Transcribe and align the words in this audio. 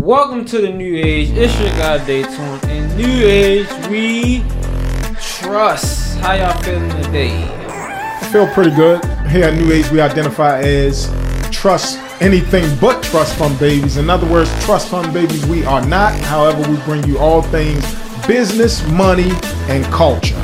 Welcome 0.00 0.46
to 0.46 0.62
the 0.62 0.70
New 0.70 0.96
Age. 0.96 1.28
It's 1.32 1.60
your 1.60 1.68
guy 1.72 2.02
Dayton. 2.06 2.70
In 2.70 2.96
New 2.96 3.26
Age, 3.26 3.68
we 3.90 4.42
trust. 5.20 6.16
How 6.20 6.32
y'all 6.32 6.58
feeling 6.62 6.88
today? 7.02 7.44
I 7.44 8.28
feel 8.32 8.48
pretty 8.54 8.70
good. 8.70 9.04
Here 9.28 9.44
at 9.44 9.54
New 9.56 9.70
Age, 9.70 9.90
we 9.90 10.00
identify 10.00 10.60
as 10.60 11.12
trust 11.50 11.98
anything 12.22 12.64
but 12.80 13.02
trust 13.02 13.36
fund 13.36 13.58
babies. 13.60 13.98
In 13.98 14.08
other 14.08 14.26
words, 14.26 14.50
trust 14.64 14.88
fund 14.88 15.12
babies 15.12 15.44
we 15.44 15.66
are 15.66 15.84
not. 15.84 16.18
However, 16.20 16.66
we 16.70 16.78
bring 16.84 17.04
you 17.04 17.18
all 17.18 17.42
things 17.42 17.84
business, 18.26 18.82
money, 18.88 19.30
and 19.68 19.84
culture. 19.92 20.42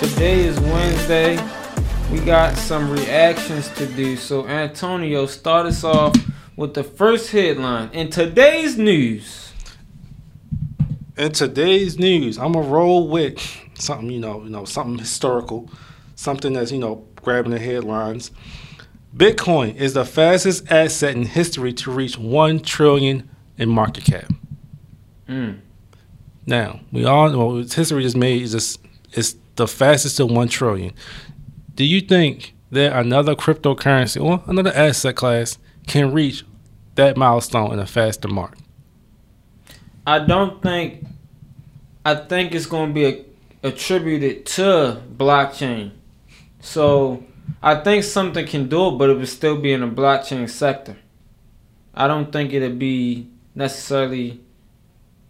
Today 0.00 0.40
is 0.40 0.58
Wednesday. 0.58 1.36
We 2.10 2.18
got 2.18 2.56
some 2.56 2.90
reactions 2.90 3.68
to 3.76 3.86
do. 3.86 4.16
So, 4.16 4.48
Antonio, 4.48 5.26
start 5.26 5.66
us 5.66 5.84
off 5.84 6.16
with 6.56 6.74
the 6.74 6.84
first 6.84 7.30
headline. 7.30 7.90
In 7.92 8.10
today's 8.10 8.76
news, 8.78 9.52
In 11.16 11.30
today's 11.32 11.98
news, 11.98 12.38
I'm 12.38 12.52
gonna 12.52 12.66
roll 12.66 13.08
with 13.08 13.38
something 13.74 14.10
you 14.10 14.18
know, 14.20 14.42
you 14.42 14.50
know, 14.50 14.64
something 14.64 14.98
historical, 14.98 15.70
something 16.16 16.52
that's 16.52 16.72
you 16.72 16.78
know 16.78 17.04
grabbing 17.22 17.52
the 17.52 17.58
headlines. 17.58 18.30
Bitcoin 19.16 19.76
is 19.76 19.94
the 19.94 20.04
fastest 20.04 20.70
asset 20.72 21.14
in 21.14 21.24
history 21.24 21.72
to 21.74 21.90
reach 21.92 22.18
one 22.18 22.58
trillion 22.58 23.30
in 23.56 23.68
market 23.68 24.04
cap. 24.04 24.28
mm, 25.28 25.58
Now 26.46 26.80
we 26.90 27.04
all 27.04 27.30
know 27.30 27.58
history 27.58 28.04
is 28.04 28.16
made 28.16 28.42
is 28.42 28.52
just 28.52 28.80
it's 29.12 29.36
the 29.54 29.68
fastest 29.68 30.16
to 30.16 30.26
one 30.26 30.48
trillion. 30.48 30.92
Do 31.76 31.84
you 31.84 32.00
think 32.00 32.54
that 32.72 32.92
another 32.92 33.36
cryptocurrency 33.36 34.20
or 34.20 34.42
another 34.48 34.72
asset 34.74 35.14
class 35.14 35.58
can 35.86 36.12
reach 36.12 36.44
that 36.94 37.16
milestone 37.16 37.72
in 37.72 37.78
a 37.78 37.86
faster 37.86 38.28
mark? 38.28 38.56
I 40.06 40.18
don't 40.20 40.62
think. 40.62 41.06
I 42.04 42.14
think 42.14 42.54
it's 42.54 42.66
going 42.66 42.90
to 42.90 42.94
be 42.94 43.04
a, 43.06 43.24
attributed 43.68 44.44
to 44.46 45.00
blockchain. 45.16 45.92
So, 46.60 47.24
I 47.62 47.76
think 47.76 48.04
something 48.04 48.46
can 48.46 48.68
do 48.68 48.88
it, 48.88 48.90
but 48.92 49.08
it 49.08 49.16
would 49.16 49.28
still 49.28 49.56
be 49.56 49.72
in 49.72 49.80
the 49.80 49.86
blockchain 49.86 50.48
sector. 50.48 50.96
I 51.94 52.06
don't 52.06 52.30
think 52.30 52.52
it'd 52.52 52.78
be 52.78 53.28
necessarily 53.54 54.40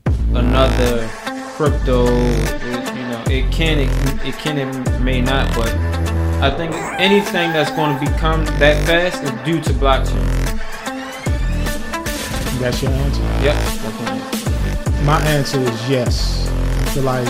another 0.07 1.09
crypto. 1.55 2.07
You 2.07 3.05
know, 3.09 3.23
it 3.29 3.53
can, 3.53 3.79
it, 3.79 4.27
it 4.27 4.35
can, 4.39 4.59
it 4.59 5.01
may 5.01 5.21
not, 5.21 5.55
but 5.55 5.69
I 6.43 6.51
think 6.51 6.75
anything 6.99 7.53
that's 7.53 7.71
going 7.71 7.99
to 7.99 8.13
become 8.13 8.45
that 8.59 8.85
fast 8.87 9.23
is 9.23 9.31
due 9.45 9.61
to 9.61 9.71
blockchain. 9.79 10.44
That's 12.61 12.83
your 12.83 12.93
answer. 12.93 13.23
Yep. 13.43 13.55
that's 13.55 14.01
my 14.01 14.11
answer. 14.11 15.05
My 15.05 15.21
answer 15.27 15.61
is 15.61 15.91
yes. 15.91 16.49
I 16.49 16.85
feel 16.91 17.03
like 17.03 17.29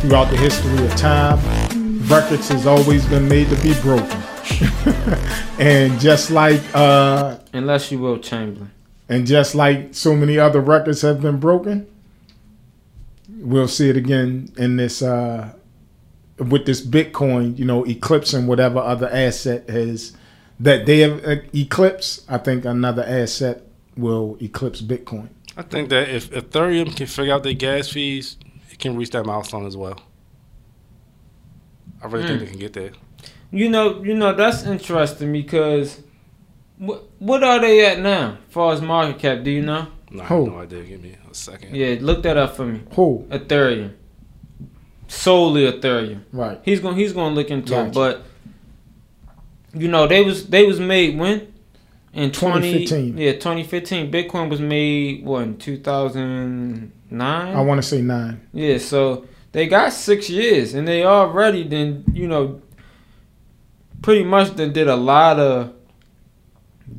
throughout 0.00 0.30
the 0.30 0.36
history 0.36 0.84
of 0.84 0.94
time, 0.96 1.38
records 2.08 2.48
has 2.48 2.66
always 2.66 3.06
been 3.06 3.28
made 3.28 3.48
to 3.50 3.56
be 3.62 3.74
broken. 3.80 4.22
and 5.58 5.98
just 6.00 6.30
like 6.30 6.60
uh 6.74 7.38
Unless 7.52 7.92
you 7.92 7.98
Wilt 7.98 8.22
Chamberlain. 8.22 8.70
and 9.08 9.26
just 9.26 9.54
like 9.54 9.94
so 9.94 10.14
many 10.16 10.38
other 10.38 10.60
records 10.60 11.02
have 11.02 11.20
been 11.20 11.38
broken, 11.38 11.86
we'll 13.40 13.68
see 13.68 13.90
it 13.90 13.96
again 13.96 14.50
in 14.56 14.76
this 14.76 15.02
uh 15.02 15.52
with 16.38 16.66
this 16.66 16.84
Bitcoin, 16.84 17.58
you 17.58 17.64
know, 17.64 17.84
eclipsing 17.84 18.46
whatever 18.46 18.78
other 18.78 19.08
asset 19.10 19.68
has 19.68 20.16
that 20.60 20.86
they 20.86 21.00
have 21.00 21.24
uh, 21.24 21.36
eclipsed. 21.54 22.24
I 22.28 22.38
think 22.38 22.64
another 22.64 23.04
asset 23.04 23.62
will 23.98 24.36
eclipse 24.40 24.80
Bitcoin. 24.80 25.28
I 25.56 25.62
think 25.62 25.88
that 25.90 26.08
if 26.08 26.30
Ethereum 26.30 26.96
can 26.96 27.06
figure 27.06 27.34
out 27.34 27.42
their 27.42 27.52
gas 27.54 27.88
fees, 27.90 28.36
it 28.70 28.78
can 28.78 28.96
reach 28.96 29.10
that 29.10 29.24
milestone 29.26 29.66
as 29.66 29.76
well. 29.76 30.00
I 32.02 32.06
really 32.06 32.26
think 32.28 32.36
Mm. 32.40 32.44
they 32.44 32.50
can 32.50 32.58
get 32.60 32.72
there. 32.74 32.90
You 33.50 33.68
know, 33.68 34.02
you 34.04 34.14
know 34.14 34.32
that's 34.34 34.64
interesting 34.64 35.32
because 35.32 36.00
what 36.78 37.04
what 37.18 37.42
are 37.42 37.58
they 37.60 37.84
at 37.86 37.98
now, 38.00 38.38
as 38.46 38.52
far 38.52 38.72
as 38.72 38.80
market 38.80 39.18
cap? 39.18 39.42
Do 39.42 39.50
you 39.50 39.62
know? 39.62 39.88
No, 40.10 40.22
I 40.22 40.26
Who? 40.26 40.44
have 40.44 40.52
no 40.54 40.60
idea. 40.60 40.82
Give 40.84 41.02
me 41.02 41.16
a 41.30 41.34
second. 41.34 41.74
Yeah, 41.74 41.96
look 42.00 42.22
that 42.22 42.36
up 42.36 42.54
for 42.56 42.64
me. 42.66 42.80
Who? 42.92 43.26
Ethereum, 43.30 43.92
solely 45.08 45.70
Ethereum. 45.70 46.20
Right. 46.32 46.60
He's 46.64 46.78
gonna 46.80 46.96
he's 46.96 47.12
gonna 47.12 47.34
look 47.34 47.50
into 47.50 47.78
it, 47.80 47.92
but 47.92 48.22
you 49.74 49.88
know 49.88 50.06
they 50.06 50.22
was 50.22 50.46
they 50.48 50.64
was 50.64 50.78
made 50.78 51.18
when 51.18 51.52
in 52.18 52.32
20, 52.32 52.86
2015. 52.88 53.18
Yeah, 53.18 53.32
2015. 53.32 54.10
Bitcoin 54.10 54.50
was 54.50 54.60
made 54.60 55.24
what 55.24 55.42
in 55.42 55.56
2009. 55.56 57.56
I 57.56 57.60
want 57.60 57.80
to 57.80 57.86
say 57.86 58.02
nine. 58.02 58.40
Yeah, 58.52 58.78
so 58.78 59.28
they 59.52 59.68
got 59.68 59.92
six 59.92 60.28
years, 60.28 60.74
and 60.74 60.88
they 60.88 61.04
already 61.04 61.62
then 61.62 62.04
you 62.12 62.26
know 62.26 62.60
pretty 64.02 64.24
much 64.24 64.56
then 64.56 64.72
did 64.72 64.88
a 64.88 64.96
lot 64.96 65.38
of 65.38 65.72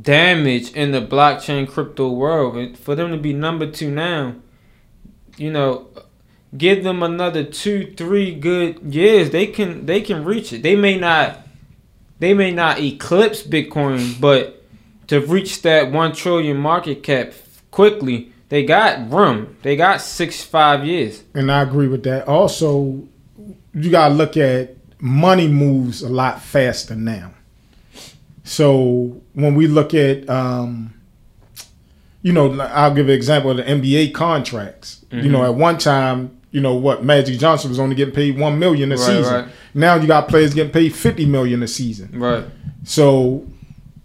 damage 0.02 0.72
in 0.74 0.92
the 0.92 1.02
blockchain 1.02 1.68
crypto 1.68 2.12
world. 2.12 2.56
And 2.56 2.78
for 2.78 2.96
them 2.96 3.12
to 3.12 3.18
be 3.18 3.34
number 3.34 3.70
two 3.70 3.92
now, 3.92 4.36
you 5.38 5.52
know, 5.52 5.88
give 6.58 6.84
them 6.84 7.04
another 7.04 7.44
two, 7.44 7.94
three 7.98 8.34
good 8.34 8.94
years, 8.94 9.32
they 9.32 9.48
can 9.48 9.86
they 9.86 10.02
can 10.02 10.24
reach 10.24 10.54
it. 10.54 10.64
They 10.64 10.76
may 10.76 10.98
not 10.98 11.46
they 12.20 12.34
may 12.34 12.52
not 12.52 12.80
eclipse 12.80 13.44
Bitcoin, 13.44 14.20
but 14.20 14.59
to 15.10 15.20
reach 15.20 15.62
that 15.64 15.92
one 15.92 16.14
trillion 16.14 16.58
market 16.58 17.04
cap 17.04 17.34
quickly, 17.72 18.32
they 18.50 18.64
got 18.64 19.12
room. 19.12 19.56
They 19.62 19.76
got 19.76 20.02
six 20.02 20.44
five 20.44 20.86
years. 20.86 21.22
And 21.36 21.52
I 21.52 21.62
agree 21.62 21.88
with 21.88 22.04
that. 22.04 22.28
Also, 22.28 23.04
you 23.76 23.92
got 23.92 24.08
to 24.10 24.14
look 24.16 24.38
at 24.38 24.76
money 25.00 25.48
moves 25.48 26.02
a 26.02 26.10
lot 26.10 26.42
faster 26.42 26.96
now. 26.96 27.32
So 28.44 29.22
when 29.34 29.56
we 29.56 29.68
look 29.68 29.94
at, 29.94 30.28
um, 30.30 30.94
you 32.22 32.34
know, 32.34 32.60
I'll 32.60 32.94
give 32.94 33.08
an 33.08 33.14
example 33.16 33.52
of 33.52 33.58
the 33.58 33.64
NBA 33.64 34.14
contracts. 34.14 35.06
You 35.12 35.30
know, 35.30 35.40
Mhm. 35.40 35.46
at 35.46 35.56
one 35.56 35.78
time, 35.78 36.32
you 36.52 36.62
know 36.62 36.74
what, 36.76 37.04
Magic 37.04 37.40
Johnson 37.40 37.70
was 37.70 37.80
only 37.80 37.96
getting 37.96 38.14
paid 38.14 38.38
one 38.38 38.60
million 38.60 38.92
a 38.92 38.96
Right, 38.96 39.06
season. 39.06 39.34
right. 39.34 39.46
Now 39.74 39.96
you 39.96 40.08
got 40.08 40.28
players 40.28 40.54
getting 40.54 40.72
paid 40.72 40.94
fifty 40.94 41.26
million 41.26 41.62
a 41.64 41.68
season. 41.68 42.10
Right. 42.16 42.44
So, 42.84 43.44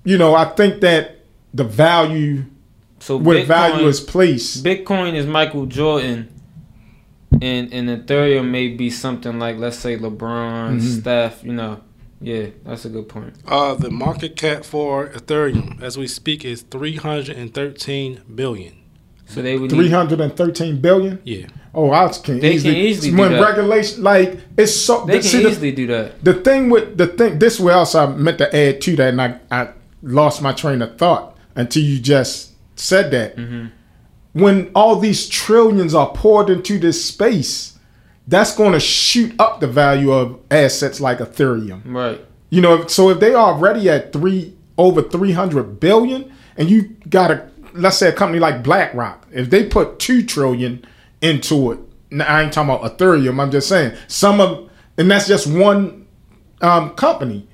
you 0.05 0.19
know, 0.19 0.35
I 0.35 0.45
think 0.47 0.81
that 0.83 1.21
the 1.53 1.65
value 1.65 2.45
So 3.01 3.17
where 3.17 3.43
Bitcoin, 3.43 3.47
value 3.47 3.87
is 3.89 4.01
placed. 4.01 4.65
Bitcoin 4.65 5.15
is 5.15 5.27
Michael 5.27 5.67
Jordan, 5.67 6.29
and 7.43 7.73
and 7.73 7.89
Ethereum 7.89 8.51
may 8.51 8.69
be 8.69 8.91
something 8.91 9.39
like 9.39 9.57
let's 9.59 9.79
say 9.79 9.97
LeBron, 9.97 10.79
Mhm. 10.81 11.01
Steph. 11.01 11.45
You 11.45 11.53
know, 11.53 11.81
yeah, 12.21 12.47
that's 12.65 12.85
a 12.85 12.89
good 12.89 13.09
point. 13.09 13.35
Uh, 13.47 13.75
the 13.75 13.91
market 13.91 14.37
cap 14.37 14.65
for 14.65 15.09
Ethereum, 15.09 15.83
as 15.83 15.97
we 15.99 16.07
speak, 16.07 16.45
is 16.45 16.63
three 16.63 16.97
hundred 16.97 17.37
and 17.37 17.53
thirteen 17.53 18.21
billion. 18.35 18.75
So 19.27 19.41
they 19.41 19.57
would 19.57 19.71
Three 19.71 19.85
need, 19.85 19.93
hundred 19.93 20.21
and 20.21 20.37
thirteen 20.37 20.81
billion. 20.81 21.19
Yeah, 21.25 21.47
Oh, 21.75 21.91
I 21.91 22.07
can 22.09 22.39
They 22.41 22.51
can 22.51 22.57
easily, 22.57 22.87
easily 22.89 23.11
do 23.11 23.17
when 23.17 23.33
that. 23.33 23.41
regulation 23.43 24.03
like 24.05 24.39
it's 24.57 24.77
so. 24.77 25.05
they 25.07 25.15
can 25.15 25.23
see, 25.23 25.43
the- 25.43 25.49
easily 25.51 25.73
do 25.73 25.87
that. 25.89 26.23
The 26.23 26.35
thing 26.35 26.69
with 26.71 26.97
the 26.99 27.07
thing, 27.09 27.39
this 27.39 27.59
way 27.59 27.73
else 27.73 27.95
I 27.95 28.07
meant 28.07 28.39
to 28.39 28.55
add 28.55 28.81
to 28.83 28.97
that, 28.97 29.09
and 29.09 29.21
I, 29.23 29.41
I 29.51 29.69
lost 30.05 30.43
my 30.43 30.53
train 30.53 30.83
of 30.83 30.97
thought 30.99 31.37
until 31.57 31.83
you 31.83 31.99
just 31.99 32.53
said 32.77 33.11
that. 33.11 33.37
hmm 33.37 33.67
When 34.33 34.71
all 34.75 34.97
these 34.97 35.29
trillions 35.29 35.95
are 35.95 36.11
poured 36.13 36.51
into 36.51 36.79
this 36.79 37.05
space, 37.05 37.79
that's 38.27 38.55
going 38.55 38.73
to 38.73 38.81
shoot 38.81 39.35
up 39.39 39.61
the 39.61 39.67
value 39.67 40.13
of 40.13 40.41
assets 40.51 41.01
like 41.01 41.19
Ethereum. 41.19 41.83
Right. 41.85 42.25
You 42.51 42.61
know, 42.61 42.87
so 42.87 43.11
if 43.11 43.21
they 43.21 43.35
are 43.35 43.55
already 43.55 43.89
at 43.89 44.13
three 44.13 44.57
over 44.79 45.03
three 45.03 45.33
hundred 45.33 45.81
billion, 45.81 46.33
and 46.57 46.71
you 46.71 46.97
got 47.09 47.31
a 47.31 47.49
let's 47.75 47.99
say 47.99 48.09
a 48.09 48.13
company 48.13 48.39
like 48.39 48.63
BlackRock, 48.63 49.27
if 49.33 49.51
they 49.51 49.67
put 49.67 49.99
two 49.99 50.23
trillion 50.25 50.85
into 51.21 51.73
it, 51.73 51.79
now, 52.11 52.27
I 52.27 52.43
ain't 52.43 52.53
talking 52.53 52.73
about 52.73 52.97
Ethereum. 52.99 53.41
I'm 53.41 53.51
just 53.51 53.69
saying 53.69 53.97
some 54.07 54.41
of, 54.41 54.71
and 54.97 55.11
that's 55.11 55.27
just 55.27 55.47
one 55.47 56.07
um, 56.61 56.91
company. 56.91 57.49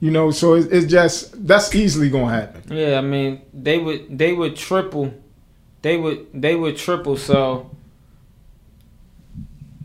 You 0.00 0.12
know, 0.12 0.30
so 0.30 0.54
it's, 0.54 0.66
it's 0.66 0.86
just 0.86 1.46
that's 1.46 1.74
easily 1.74 2.08
gonna 2.08 2.32
happen. 2.32 2.62
Yeah, 2.76 2.98
I 2.98 3.00
mean 3.00 3.42
they 3.52 3.78
would 3.78 4.16
they 4.16 4.32
would 4.32 4.54
triple, 4.56 5.12
they 5.82 5.96
would 5.96 6.26
they 6.32 6.54
would 6.54 6.76
triple. 6.76 7.16
So, 7.16 7.70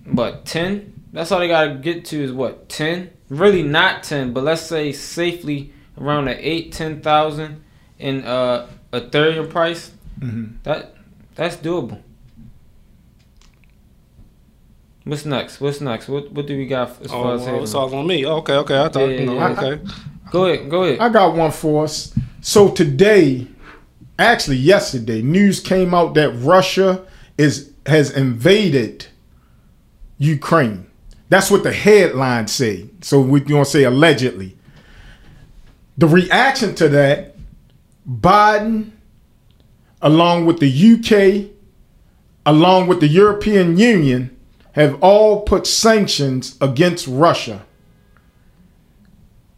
but 0.05 0.45
ten? 0.45 0.93
That's 1.11 1.31
all 1.31 1.39
they 1.39 1.47
gotta 1.47 1.75
get 1.75 2.05
to 2.05 2.23
is 2.23 2.31
what 2.31 2.69
ten? 2.69 3.11
Really 3.29 3.63
not 3.63 4.03
ten, 4.03 4.33
but 4.33 4.43
let's 4.43 4.61
say 4.61 4.91
safely 4.91 5.73
around 5.97 6.25
the 6.25 6.47
eight 6.47 6.71
ten 6.71 7.01
thousand 7.01 7.63
in 7.97 8.23
uh 8.23 8.67
Ethereum 8.91 9.49
price. 9.49 9.91
Mhm. 10.19 10.57
That 10.63 10.95
that's 11.35 11.55
doable. 11.57 12.01
What's 15.05 15.25
next? 15.25 15.59
What's 15.59 15.81
next? 15.81 16.07
What 16.07 16.31
what 16.31 16.47
do 16.47 16.57
we 16.57 16.65
got 16.65 17.01
as 17.01 17.07
far 17.11 17.31
Oh, 17.31 17.35
as 17.35 17.41
well, 17.45 17.63
it's 17.63 17.73
all 17.73 17.93
on 17.93 18.07
me. 18.07 18.25
Okay, 18.25 18.53
okay. 18.53 18.79
I 18.79 18.87
thought, 18.89 18.99
Yeah, 19.09 19.19
you 19.19 19.25
know, 19.25 19.33
yeah, 19.35 19.49
yeah. 19.61 19.67
okay. 19.69 19.83
Go 20.31 20.45
ahead, 20.45 20.69
go 20.69 20.83
ahead. 20.83 20.99
I 20.99 21.09
got 21.09 21.35
one 21.35 21.51
for 21.51 21.83
us. 21.83 22.13
So 22.41 22.69
today, 22.69 23.47
actually 24.17 24.57
yesterday, 24.57 25.21
news 25.21 25.59
came 25.59 25.93
out 25.93 26.13
that 26.15 26.31
Russia 26.31 27.05
is 27.37 27.71
has 27.85 28.11
invaded 28.11 29.07
Ukraine. 30.19 30.87
That's 31.29 31.51
what 31.51 31.63
the 31.63 31.73
headlines 31.73 32.51
say. 32.51 32.89
So 33.01 33.19
we're 33.19 33.43
gonna 33.43 33.65
say 33.65 33.83
allegedly. 33.83 34.55
The 35.97 36.07
reaction 36.07 36.73
to 36.75 36.87
that, 36.89 37.35
Biden, 38.09 38.91
along 40.01 40.45
with 40.45 40.59
the 40.59 40.69
UK, 40.93 41.51
along 42.45 42.87
with 42.87 42.99
the 42.99 43.07
European 43.07 43.77
Union, 43.77 44.32
have 44.73 45.01
all 45.01 45.41
put 45.41 45.65
sanctions 45.65 46.57
against 46.59 47.07
Russia, 47.07 47.65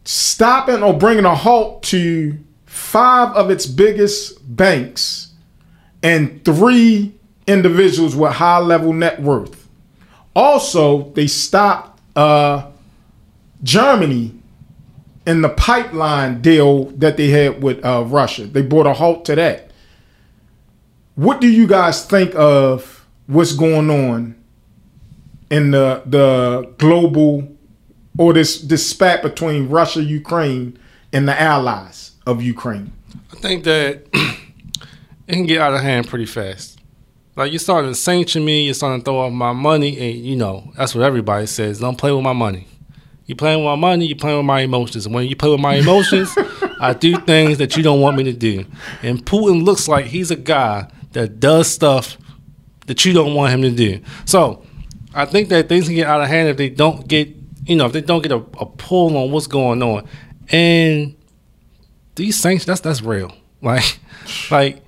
stopping 0.04 0.84
or 0.84 0.94
bringing 0.94 1.26
a 1.26 1.36
halt 1.36 1.84
to 1.84 2.38
five 2.66 3.36
of 3.36 3.50
its 3.50 3.66
biggest 3.66 4.56
banks 4.56 5.34
and 6.04 6.44
three 6.46 7.14
individuals 7.48 8.16
with 8.16 8.34
high 8.34 8.60
level 8.60 8.94
net 8.94 9.22
worth. 9.22 9.68
Also, 10.36 11.10
they 11.12 11.28
stopped 11.28 12.00
uh, 12.16 12.70
Germany 13.64 14.34
in 15.26 15.42
the 15.42 15.50
pipeline 15.50 16.42
deal 16.42 16.86
that 16.92 17.16
they 17.16 17.30
had 17.30 17.64
with 17.64 17.84
uh, 17.84 18.04
Russia. 18.06 18.46
They 18.46 18.62
brought 18.62 18.86
a 18.86 18.94
halt 18.94 19.26
to 19.26 19.36
that. 19.36 19.72
What 21.16 21.40
do 21.40 21.48
you 21.48 21.66
guys 21.68 22.06
think 22.06 22.36
of 22.36 23.08
what's 23.28 23.54
going 23.54 23.90
on 23.90 24.36
in 25.50 25.72
the 25.72 26.04
the 26.06 26.74
global 26.78 27.48
or 28.18 28.34
this 28.34 28.62
this 28.62 28.88
spat 28.88 29.22
between 29.22 29.70
Russia, 29.70 30.04
Ukraine, 30.04 30.78
and 31.14 31.28
the 31.28 31.40
allies 31.40 32.12
of 32.26 32.42
Ukraine? 32.42 32.92
I 33.32 33.36
think 33.38 33.64
that 33.66 34.08
it 34.14 35.34
can 35.34 35.46
get 35.46 35.62
out 35.62 35.74
of 35.74 35.82
hand 35.82 36.08
pretty 36.08 36.26
fast. 36.26 36.80
Like 37.36 37.52
you're 37.52 37.60
starting 37.60 37.92
to 37.92 37.96
sanction 37.96 38.46
me, 38.46 38.66
you're 38.66 38.74
starting 38.74 39.02
to 39.02 39.06
throw 39.06 39.20
off 39.20 39.34
my 39.34 39.52
money, 39.52 39.98
and 40.00 40.26
you 40.26 40.36
know 40.36 40.72
that's 40.78 40.96
what 40.96 41.04
everybody 41.04 41.46
says. 41.48 41.80
Don't 41.80 41.98
play 41.98 42.12
with 42.12 42.24
my 42.24 42.34
money. 42.34 42.68
You 43.26 43.36
playing 43.36 43.60
with 43.60 43.66
my 43.66 43.76
money, 43.76 44.06
you 44.06 44.16
playing 44.16 44.38
with 44.38 44.46
my 44.46 44.62
emotions. 44.62 45.06
And 45.06 45.16
when 45.16 45.28
you 45.28 45.36
play 45.36 45.50
with 45.50 45.60
my 45.60 45.76
emotions, 45.84 46.34
I 46.80 46.94
do 46.94 47.18
things 47.18 47.58
that 47.58 47.76
you 47.76 47.84
don't 47.84 48.00
want 48.00 48.18
me 48.18 48.24
to 48.26 48.34
do. 48.34 48.66
And 49.02 49.26
Putin 49.26 49.64
looks 49.64 49.88
like 49.88 50.06
he's 50.06 50.32
a 50.32 50.36
guy 50.36 50.90
that 51.14 51.40
does 51.40 51.68
stuff 51.68 52.18
that 52.86 53.04
you 53.04 53.14
don't 53.14 53.34
want 53.34 53.52
him 53.52 53.64
to 53.64 53.72
do. 53.72 54.00
So 54.26 54.64
I 55.16 55.26
think 55.26 55.50
that 55.50 55.70
things 55.70 55.86
can 55.86 55.96
get 55.96 56.08
out 56.08 56.22
of 56.22 56.28
hand 56.28 56.50
if 56.50 56.58
they 56.58 56.70
don't 56.70 57.08
get, 57.08 57.30
you 57.66 57.76
know, 57.76 57.86
if 57.86 57.94
they 57.94 58.02
don't 58.02 58.22
get 58.22 58.34
a, 58.34 58.44
a 58.60 58.66
pull 58.66 59.16
on 59.18 59.32
what's 59.32 59.48
going 59.48 59.82
on. 59.82 60.08
And 60.50 61.16
these 62.16 62.38
sanctions, 62.40 62.66
that's 62.66 62.82
that's 62.82 63.02
real. 63.02 63.34
Like, 63.62 64.00
like 64.52 64.84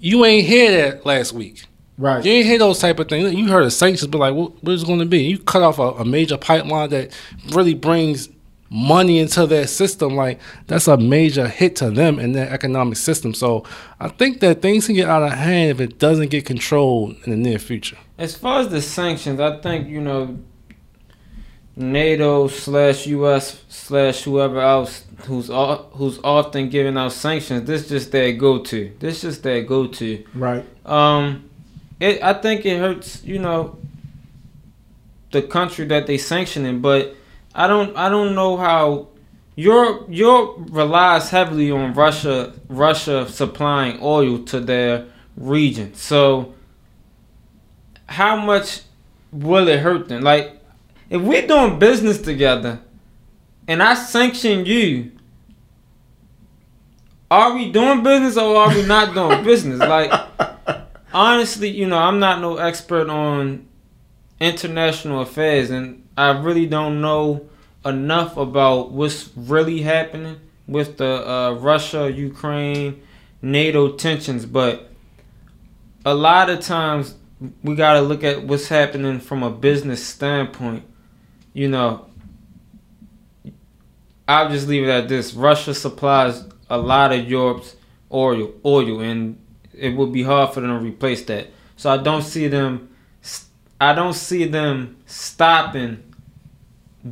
you 0.00 0.24
ain't 0.24 0.44
hear 0.44 0.90
that 0.90 1.06
last 1.06 1.32
week. 1.32 1.66
Right. 1.98 2.24
You 2.24 2.32
ain't 2.32 2.46
hear 2.46 2.58
those 2.58 2.80
type 2.80 2.98
of 2.98 3.08
things. 3.08 3.32
You 3.32 3.48
heard 3.48 3.64
of 3.64 3.72
sanctions, 3.72 4.08
but 4.10 4.18
like, 4.18 4.34
what, 4.34 4.60
what 4.64 4.72
is 4.72 4.82
it 4.82 4.86
going 4.86 4.98
to 4.98 5.06
be? 5.06 5.22
You 5.22 5.38
cut 5.38 5.62
off 5.62 5.78
a, 5.78 5.82
a 5.82 6.04
major 6.04 6.36
pipeline 6.36 6.90
that 6.90 7.16
really 7.52 7.74
brings 7.74 8.28
money 8.70 9.18
into 9.18 9.46
their 9.46 9.66
system. 9.66 10.14
Like, 10.14 10.40
that's 10.66 10.88
a 10.88 10.96
major 10.96 11.48
hit 11.48 11.76
to 11.76 11.90
them 11.90 12.18
and 12.18 12.34
their 12.34 12.50
economic 12.50 12.96
system. 12.96 13.34
So, 13.34 13.64
I 14.00 14.08
think 14.08 14.40
that 14.40 14.62
things 14.62 14.86
can 14.86 14.94
get 14.94 15.08
out 15.08 15.22
of 15.22 15.32
hand 15.32 15.70
if 15.70 15.80
it 15.80 15.98
doesn't 15.98 16.30
get 16.30 16.44
controlled 16.46 17.16
in 17.24 17.30
the 17.30 17.36
near 17.36 17.58
future. 17.58 17.98
As 18.18 18.36
far 18.36 18.60
as 18.60 18.68
the 18.68 18.82
sanctions, 18.82 19.40
I 19.40 19.58
think 19.58 19.88
you 19.88 20.00
know 20.00 20.38
NATO 21.76 22.48
slash 22.48 23.06
U.S. 23.06 23.62
slash 23.68 24.22
whoever 24.22 24.60
else 24.60 25.04
who's 25.24 25.48
who's 25.92 26.18
often 26.24 26.70
giving 26.70 26.96
out 26.96 27.12
sanctions. 27.12 27.66
This 27.66 27.88
just 27.88 28.12
their 28.12 28.32
go 28.32 28.60
to. 28.60 28.92
This 28.98 29.20
just 29.20 29.42
their 29.42 29.62
go 29.62 29.86
to. 29.86 30.24
Right. 30.34 30.64
Um, 30.86 31.50
it 32.00 32.22
I 32.22 32.32
think 32.34 32.64
it 32.64 32.78
hurts. 32.78 33.22
You 33.24 33.38
know, 33.38 33.78
the 35.32 35.42
country 35.42 35.84
that 35.86 36.06
they 36.06 36.16
sanctioning, 36.16 36.80
but 36.80 37.14
I 37.56 37.66
don't 37.66 37.96
I 37.96 38.08
don't 38.08 38.34
know 38.34 38.56
how. 38.56 39.08
Europe, 39.58 40.08
Europe 40.10 40.68
relies 40.68 41.30
heavily 41.30 41.70
on 41.70 41.94
Russia, 41.94 42.52
Russia 42.68 43.26
supplying 43.26 43.98
oil 44.02 44.40
to 44.44 44.60
their 44.60 45.06
region. 45.34 45.94
So, 45.94 46.54
how 48.06 48.36
much 48.36 48.82
will 49.32 49.66
it 49.68 49.78
hurt 49.78 50.08
them? 50.08 50.20
Like, 50.22 50.60
if 51.08 51.22
we're 51.22 51.46
doing 51.46 51.78
business 51.78 52.20
together, 52.20 52.80
and 53.66 53.82
I 53.82 53.94
sanction 53.94 54.66
you, 54.66 55.12
are 57.30 57.54
we 57.54 57.72
doing 57.72 58.02
business 58.02 58.36
or 58.36 58.56
are 58.56 58.74
we 58.74 58.84
not 58.84 59.14
doing 59.14 59.42
business? 59.52 59.78
Like, 59.80 60.12
honestly, 61.14 61.70
you 61.70 61.86
know, 61.86 61.96
I'm 61.96 62.18
not 62.18 62.42
no 62.42 62.58
expert 62.58 63.08
on 63.08 63.66
international 64.38 65.22
affairs, 65.22 65.70
and 65.70 66.05
I 66.16 66.30
really 66.30 66.66
don't 66.66 67.00
know 67.00 67.48
enough 67.84 68.36
about 68.36 68.90
what's 68.90 69.30
really 69.36 69.82
happening 69.82 70.40
with 70.66 70.96
the 70.96 71.28
uh, 71.28 71.52
Russia, 71.52 72.10
Ukraine, 72.10 73.02
NATO 73.42 73.92
tensions. 73.92 74.46
But 74.46 74.90
a 76.04 76.14
lot 76.14 76.48
of 76.50 76.60
times, 76.60 77.14
we 77.62 77.74
got 77.74 77.94
to 77.94 78.00
look 78.00 78.24
at 78.24 78.44
what's 78.44 78.68
happening 78.68 79.20
from 79.20 79.42
a 79.42 79.50
business 79.50 80.04
standpoint. 80.04 80.84
You 81.52 81.68
know, 81.68 82.06
I'll 84.26 84.48
just 84.48 84.68
leave 84.68 84.84
it 84.84 84.90
at 84.90 85.08
this: 85.08 85.34
Russia 85.34 85.74
supplies 85.74 86.44
a 86.70 86.78
lot 86.78 87.12
of 87.12 87.28
Europe's 87.28 87.76
oil, 88.10 88.52
oil, 88.64 89.00
and 89.00 89.38
it 89.74 89.90
would 89.90 90.12
be 90.12 90.22
hard 90.22 90.54
for 90.54 90.60
them 90.60 90.70
to 90.70 90.84
replace 90.84 91.22
that. 91.24 91.48
So 91.76 91.90
I 91.90 91.98
don't 91.98 92.22
see 92.22 92.48
them. 92.48 92.88
I 93.78 93.92
don't 93.92 94.14
see 94.14 94.46
them 94.46 94.96
stopping 95.04 96.05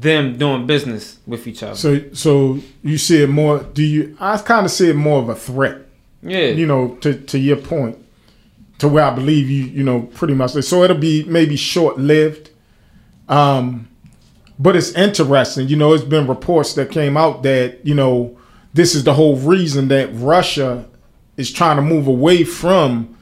them 0.01 0.37
doing 0.37 0.67
business 0.67 1.19
with 1.27 1.47
each 1.47 1.63
other. 1.63 1.77
So, 1.77 2.13
so 2.13 2.59
you 2.83 2.99
see 2.99 3.23
it 3.23 3.29
more? 3.31 3.59
Do 3.63 3.83
you? 3.83 4.17
I 4.21 4.37
kind 4.39 4.65
of 4.67 4.73
see 4.73 4.91
it 4.91 4.97
more 4.97 5.21
of 5.21 5.29
a 5.29 5.35
threat. 5.35 5.79
yeah, 6.23 6.49
You 6.49 6.67
know, 6.67 6.97
to 6.97 7.15
to 7.15 7.39
your 7.39 7.57
point, 7.57 7.99
to 8.79 8.89
where 8.89 9.05
I 9.05 9.15
believe 9.15 9.49
you. 9.51 9.65
You 9.65 9.85
know, 9.85 10.03
pretty 10.03 10.35
much. 10.35 10.53
So 10.53 10.83
it'll 10.83 10.97
be 10.97 11.25
maybe 11.25 11.57
short 11.57 11.99
lived. 11.99 12.51
Um, 13.29 13.89
but 14.59 14.77
it's 14.77 14.93
interesting. 14.93 15.69
You 15.69 15.77
know, 15.77 15.93
it's 15.95 16.05
been 16.05 16.27
reports 16.27 16.75
that 16.75 16.91
came 16.91 17.17
out 17.17 17.43
that 17.43 17.85
you 17.85 17.95
know 17.95 18.37
this 18.73 18.95
is 18.95 19.05
the 19.05 19.15
whole 19.15 19.37
reason 19.37 19.89
that 19.89 20.11
Russia 20.13 20.87
is 21.37 21.53
trying 21.53 21.77
to 21.77 21.83
move 21.83 22.07
away 22.07 22.45
from, 22.45 23.17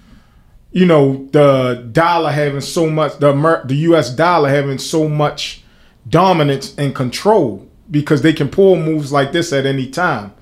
you 0.71 0.85
know, 0.85 1.27
the 1.33 1.89
dollar 1.93 2.31
having 2.31 2.61
so 2.61 2.89
much 2.91 3.19
the 3.19 3.31
Amer- 3.31 3.67
the 3.67 3.77
U.S. 3.77 4.11
dollar 4.11 4.49
having 4.49 4.79
so 4.79 5.09
much 5.09 5.62
dominance 6.09 6.75
and 6.77 6.95
control 6.95 7.67
because 7.91 8.23
they 8.23 8.33
can 8.33 8.49
pull 8.49 8.77
moves 8.77 9.13
like 9.13 9.33
this 9.33 9.53
at 9.53 9.67
any 9.67 9.89
time. 9.89 10.33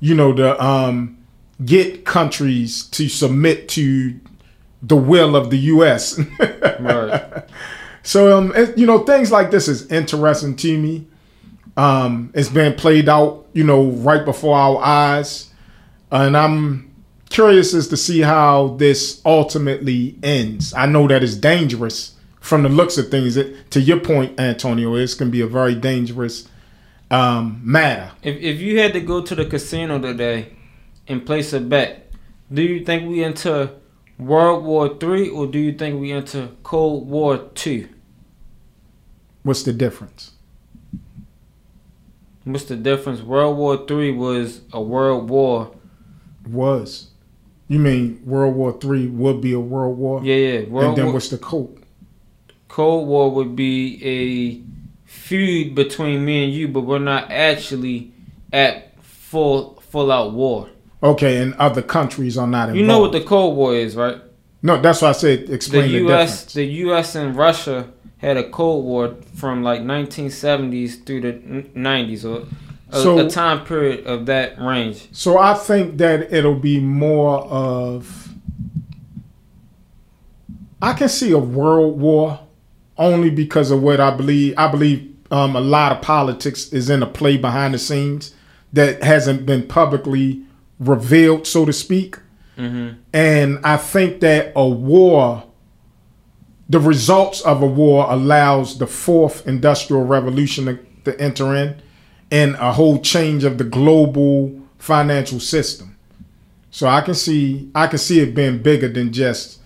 You 0.00 0.14
know, 0.14 0.32
to 0.34 0.62
um, 0.62 1.18
get 1.64 2.04
countries 2.04 2.84
to 2.88 3.08
submit 3.08 3.68
to 3.70 4.18
the 4.82 4.96
will 4.96 5.34
of 5.34 5.50
the 5.50 5.58
U.S. 5.58 6.18
right. 6.80 7.44
So 8.02 8.36
um, 8.36 8.52
it- 8.54 8.76
you 8.76 8.86
know, 8.86 8.98
things 8.98 9.32
like 9.32 9.50
this 9.50 9.66
is 9.68 9.90
interesting 9.90 10.56
to 10.56 10.78
me. 10.78 11.06
Um, 11.76 12.30
it's 12.34 12.48
been 12.50 12.74
played 12.74 13.08
out, 13.08 13.46
you 13.52 13.64
know, 13.64 13.86
right 13.86 14.24
before 14.24 14.56
our 14.56 14.78
eyes, 14.82 15.50
and 16.10 16.36
I'm 16.36 16.94
curious 17.30 17.74
as 17.74 17.88
to 17.88 17.96
see 17.96 18.20
how 18.20 18.76
this 18.78 19.20
ultimately 19.24 20.16
ends. 20.22 20.72
I 20.74 20.86
know 20.86 21.08
that 21.08 21.24
it's 21.24 21.34
dangerous 21.34 22.13
from 22.44 22.62
the 22.62 22.68
looks 22.68 22.98
of 22.98 23.10
things. 23.10 23.38
It, 23.38 23.70
to 23.70 23.80
your 23.80 23.98
point, 23.98 24.38
Antonio, 24.38 24.94
it's 24.96 25.14
going 25.14 25.30
to 25.30 25.32
be 25.32 25.40
a 25.40 25.46
very 25.46 25.74
dangerous 25.74 26.46
um, 27.10 27.60
matter. 27.64 28.12
If 28.22 28.36
if 28.36 28.60
you 28.60 28.78
had 28.80 28.92
to 28.92 29.00
go 29.00 29.22
to 29.22 29.34
the 29.34 29.46
casino 29.46 29.98
today 29.98 30.52
and 31.08 31.24
place 31.24 31.54
a 31.54 31.60
bet, 31.60 32.12
do 32.52 32.62
you 32.62 32.84
think 32.84 33.08
we 33.08 33.24
enter 33.24 33.70
World 34.18 34.62
War 34.64 34.96
Three 34.98 35.28
or 35.28 35.46
do 35.46 35.58
you 35.58 35.72
think 35.72 35.98
we 35.98 36.12
enter 36.12 36.50
Cold 36.62 37.08
War 37.08 37.38
Two? 37.54 37.88
What's 39.42 39.62
the 39.62 39.72
difference? 39.72 40.32
What's 42.44 42.64
the 42.64 42.76
difference? 42.76 43.22
World 43.22 43.56
War 43.56 43.86
Three 43.86 44.12
was 44.12 44.60
a 44.70 44.82
world 44.82 45.30
war. 45.30 45.74
Was 46.46 47.08
you 47.68 47.78
mean 47.78 48.20
World 48.26 48.54
War 48.54 48.78
Three 48.78 49.06
would 49.06 49.40
be 49.40 49.54
a 49.54 49.60
world 49.60 49.96
war? 49.96 50.22
Yeah, 50.22 50.34
yeah. 50.34 50.68
World 50.68 50.88
and 50.88 50.96
then 50.98 51.04
War, 51.06 51.14
what's 51.14 51.30
the 51.30 51.38
code? 51.38 51.83
Cold 52.74 53.06
War 53.06 53.30
would 53.30 53.54
be 53.54 54.02
a 54.04 55.08
feud 55.08 55.76
between 55.76 56.24
me 56.24 56.42
and 56.46 56.52
you, 56.52 56.66
but 56.66 56.80
we're 56.80 56.98
not 56.98 57.30
actually 57.30 58.10
at 58.52 59.00
full 59.00 59.80
full 59.90 60.10
out 60.10 60.32
war. 60.32 60.68
Okay, 61.00 61.40
and 61.40 61.54
other 61.54 61.82
countries 61.82 62.36
are 62.36 62.48
not 62.48 62.70
involved. 62.70 62.80
You 62.80 62.84
know 62.88 62.98
what 62.98 63.12
the 63.12 63.20
Cold 63.20 63.56
War 63.56 63.76
is, 63.76 63.94
right? 63.94 64.20
No, 64.60 64.82
that's 64.82 65.02
why 65.02 65.10
I 65.10 65.12
said 65.12 65.46
The 65.46 65.54
explain 65.54 65.82
the, 65.92 65.98
U.S. 65.98 66.30
difference. 66.46 66.52
the 66.54 66.64
U.S. 66.64 67.14
and 67.14 67.36
Russia 67.36 67.92
had 68.16 68.36
a 68.38 68.50
Cold 68.50 68.84
War 68.84 69.14
from 69.36 69.62
like 69.62 69.80
1970s 69.82 71.06
through 71.06 71.20
the 71.20 71.32
90s, 71.78 72.24
or 72.24 72.48
a, 72.90 73.00
So- 73.00 73.24
a 73.24 73.30
time 73.30 73.64
period 73.64 74.04
of 74.04 74.26
that 74.26 74.60
range. 74.60 75.06
So 75.12 75.38
I 75.38 75.54
think 75.54 75.96
that 75.98 76.32
it'll 76.32 76.58
be 76.58 76.80
more 76.80 77.38
of. 77.44 78.30
I 80.82 80.92
can 80.94 81.08
see 81.08 81.30
a 81.30 81.38
world 81.38 82.00
war 82.00 82.40
only 82.96 83.30
because 83.30 83.70
of 83.70 83.82
what 83.82 84.00
I 84.00 84.10
believe. 84.10 84.54
I 84.56 84.70
believe 84.70 85.14
um, 85.30 85.56
a 85.56 85.60
lot 85.60 85.92
of 85.92 86.02
politics 86.02 86.72
is 86.72 86.90
in 86.90 87.02
a 87.02 87.06
play 87.06 87.36
behind 87.36 87.74
the 87.74 87.78
scenes 87.78 88.34
that 88.72 89.02
hasn't 89.02 89.46
been 89.46 89.66
publicly 89.66 90.42
revealed, 90.78 91.46
so 91.46 91.64
to 91.64 91.72
speak. 91.72 92.18
And 93.12 93.58
I 93.64 93.76
think 93.76 94.20
that 94.20 94.52
a 94.54 94.68
war, 94.68 95.44
the 96.68 96.78
results 96.80 97.40
of 97.40 97.62
a 97.62 97.66
war, 97.66 98.06
allows 98.08 98.78
the 98.78 98.86
fourth 98.86 99.46
industrial 99.46 100.04
revolution 100.04 100.66
to, 100.66 100.78
to 101.04 101.20
enter 101.20 101.54
in 101.54 101.80
and 102.30 102.54
a 102.56 102.72
whole 102.72 103.00
change 103.00 103.44
of 103.44 103.58
the 103.58 103.64
global 103.64 104.60
financial 104.78 105.40
system. 105.40 105.96
So 106.70 106.86
I 106.88 107.00
can 107.00 107.14
see 107.14 107.70
I 107.74 107.86
can 107.86 107.98
see 107.98 108.20
it 108.20 108.34
being 108.34 108.62
bigger 108.62 108.88
than 108.88 109.12
just 109.12 109.60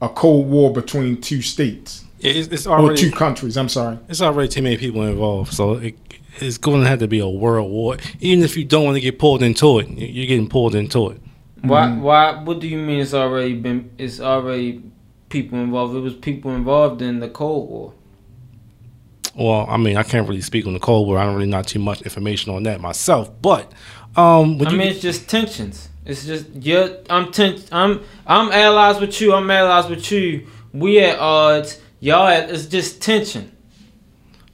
a 0.00 0.08
cold 0.08 0.48
war 0.48 0.72
between 0.72 1.20
two 1.20 1.42
states 1.42 2.01
It's, 2.22 2.48
it's 2.48 2.66
or 2.66 2.94
two 2.96 3.10
countries. 3.10 3.56
I'm 3.56 3.68
sorry. 3.68 3.98
it's 4.08 4.22
already 4.22 4.48
too 4.48 4.62
many 4.62 4.76
people 4.76 5.02
involved, 5.02 5.52
so 5.52 5.74
it, 5.74 5.96
it's 6.38 6.56
going 6.58 6.82
to 6.82 6.88
have 6.88 7.00
to 7.00 7.08
be 7.08 7.18
a 7.18 7.28
world 7.28 7.70
war. 7.70 7.96
Even 8.20 8.44
if 8.44 8.56
you 8.56 8.64
don't 8.64 8.84
want 8.84 8.94
to 8.96 9.00
get 9.00 9.18
pulled 9.18 9.42
into 9.42 9.78
it, 9.80 9.88
you- 9.88 10.06
you're 10.06 10.26
getting 10.26 10.48
pulled 10.48 10.74
into 10.74 11.10
it. 11.10 11.20
Why? 11.62 11.86
Mm-hmm. 11.86 12.00
Why? 12.02 12.42
What 12.42 12.60
do 12.60 12.68
you 12.68 12.78
mean? 12.78 13.00
It's 13.00 13.14
already 13.14 13.54
been. 13.54 13.90
It's 13.98 14.20
already 14.20 14.82
people 15.28 15.58
involved. 15.58 15.94
It 15.94 16.00
was 16.00 16.14
people 16.14 16.50
involved 16.52 17.00
in 17.02 17.20
the 17.20 17.28
Cold 17.28 17.68
War. 17.70 17.94
Well, 19.34 19.66
I 19.68 19.76
mean, 19.76 19.96
I 19.96 20.02
can't 20.02 20.28
really 20.28 20.40
speak 20.42 20.66
on 20.66 20.74
the 20.74 20.80
Cold 20.80 21.06
War. 21.06 21.18
I 21.18 21.24
don't 21.24 21.34
really 21.34 21.48
not 21.48 21.66
too 21.66 21.78
much 21.78 22.02
information 22.02 22.52
on 22.54 22.64
that 22.64 22.80
myself. 22.80 23.30
But 23.40 23.72
um, 24.16 24.60
I 24.66 24.70
you, 24.70 24.76
mean, 24.76 24.88
it's 24.88 25.00
just 25.00 25.28
tensions. 25.28 25.88
It's 26.04 26.26
just 26.26 26.46
yeah. 26.50 26.88
I'm 27.08 27.30
ten. 27.32 27.58
I'm 27.70 28.00
I'm 28.26 28.50
allies 28.52 29.00
with 29.00 29.20
you. 29.20 29.32
I'm 29.32 29.50
allies 29.50 29.88
with 29.88 30.10
you. 30.12 30.46
We 30.72 30.98
at 31.00 31.18
odds. 31.18 31.80
Y'all. 32.02 32.26
It's 32.28 32.66
just 32.66 33.00
tension. 33.00 33.52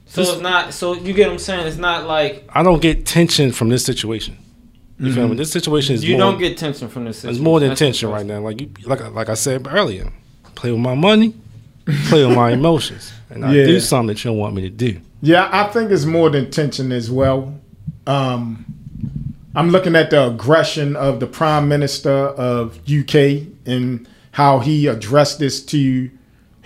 So 0.05 0.21
This- 0.21 0.33
it's 0.33 0.41
not. 0.41 0.71
So 0.73 0.93
you 0.93 1.13
get 1.13 1.27
what 1.27 1.33
I'm 1.33 1.39
saying? 1.39 1.65
It's 1.67 1.77
not 1.77 2.07
like 2.07 2.47
I 2.53 2.61
don't 2.61 2.79
get 2.81 3.05
tension 3.07 3.51
from 3.51 3.69
this 3.69 3.83
situation. 3.83 4.37
You 4.99 5.11
feel 5.13 5.27
me? 5.27 5.35
This 5.35 5.51
situation 5.51 5.95
is 5.95 6.03
you 6.03 6.17
more, 6.17 6.31
don't 6.31 6.39
get 6.39 6.57
tension 6.57 6.89
from 6.89 7.05
this. 7.05 7.17
Situation. 7.17 7.35
It's 7.37 7.43
more 7.43 7.59
than 7.59 7.69
That's 7.69 7.79
tension 7.79 8.09
right 8.09 8.25
now. 8.25 8.39
Like 8.41 8.61
you, 8.61 8.69
like 8.85 9.01
like 9.13 9.29
I 9.29 9.33
said 9.33 9.67
earlier, 9.69 10.11
play 10.55 10.71
with 10.71 10.79
my 10.81 10.93
money, 10.93 11.33
play 12.09 12.23
with 12.25 12.35
my 12.35 12.51
emotions, 12.59 13.11
and 13.31 13.43
I 13.45 13.53
Yeah. 13.53 13.65
do 13.65 13.79
something 13.79 14.07
that 14.07 14.23
you 14.23 14.29
don't 14.31 14.37
want 14.37 14.55
me 14.55 14.61
to 14.63 14.69
do. 14.69 14.99
Yeah, 15.21 15.49
I 15.51 15.63
think 15.71 15.89
it's 15.91 16.05
more 16.05 16.29
than 16.29 16.51
tension 16.51 16.91
as 16.91 17.09
well. 17.09 17.55
Um, 18.05 18.65
I'm 19.55 19.69
looking 19.71 19.95
at 19.95 20.11
the 20.11 20.27
aggression 20.27 20.95
of 20.95 21.19
the 21.19 21.27
Prime 21.27 21.67
Minister 21.67 22.11
of 22.11 22.79
UK 22.87 23.47
and 23.65 24.07
how 24.31 24.59
he 24.59 24.85
addressed 24.87 25.39
this 25.39 25.61
to 25.67 26.09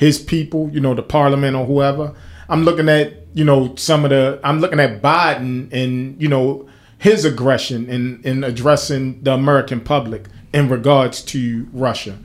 his 0.03 0.19
people, 0.19 0.69
you 0.71 0.81
know, 0.81 0.93
the 0.93 1.01
Parliament 1.01 1.55
or 1.55 1.65
whoever. 1.65 2.13
I'm 2.49 2.63
looking 2.63 2.89
at, 2.89 3.25
you 3.33 3.45
know, 3.45 3.73
some 3.75 4.03
of 4.03 4.09
the. 4.09 4.39
I'm 4.43 4.59
looking 4.59 4.79
at 4.79 5.01
Biden 5.01 5.71
and 5.71 6.21
you 6.21 6.27
know 6.27 6.67
his 6.97 7.25
aggression 7.25 7.89
in 7.89 8.21
in 8.23 8.43
addressing 8.43 9.23
the 9.23 9.33
American 9.33 9.79
public 9.79 10.27
in 10.53 10.69
regards 10.69 11.21
to 11.21 11.67
Russia. 11.71 12.17